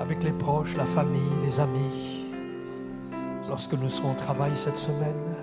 [0.00, 2.24] avec les proches, la famille, les amis,
[3.48, 5.36] lorsque nous serons au travail cette semaine,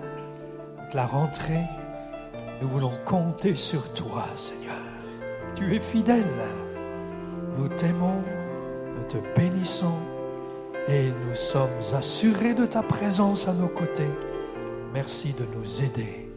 [0.76, 1.64] avec la rentrée,
[2.60, 4.74] nous voulons compter sur toi, Seigneur.
[5.54, 6.63] Tu es fidèle.
[7.56, 8.22] Nous t'aimons,
[8.96, 9.98] nous te bénissons
[10.88, 14.10] et nous sommes assurés de ta présence à nos côtés.
[14.92, 16.30] Merci de nous aider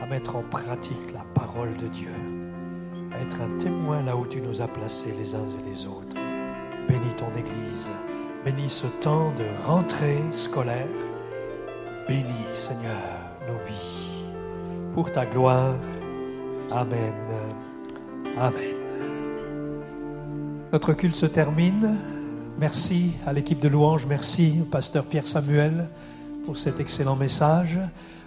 [0.00, 2.12] à mettre en pratique la parole de Dieu,
[3.12, 6.16] à être un témoin là où tu nous as placés les uns et les autres.
[6.88, 7.90] Bénis ton Église,
[8.44, 10.86] bénis ce temps de rentrée scolaire.
[12.08, 12.92] Bénis, Seigneur,
[13.48, 14.24] nos vies.
[14.94, 15.74] Pour ta gloire.
[16.70, 17.14] Amen.
[18.38, 18.85] Amen.
[20.76, 21.96] Notre culte se termine.
[22.58, 25.88] Merci à l'équipe de louange, merci au pasteur Pierre Samuel
[26.44, 27.78] pour cet excellent message.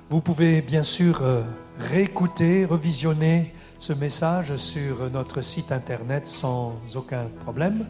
[0.09, 1.43] Vous pouvez bien sûr euh,
[1.77, 7.85] réécouter, revisionner ce message sur notre site internet sans aucun problème.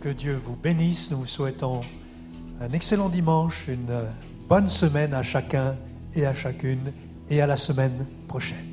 [0.00, 1.10] Que Dieu vous bénisse.
[1.10, 1.80] Nous vous souhaitons
[2.58, 4.06] un excellent dimanche, une
[4.48, 5.76] bonne semaine à chacun
[6.14, 6.90] et à chacune
[7.28, 8.71] et à la semaine prochaine.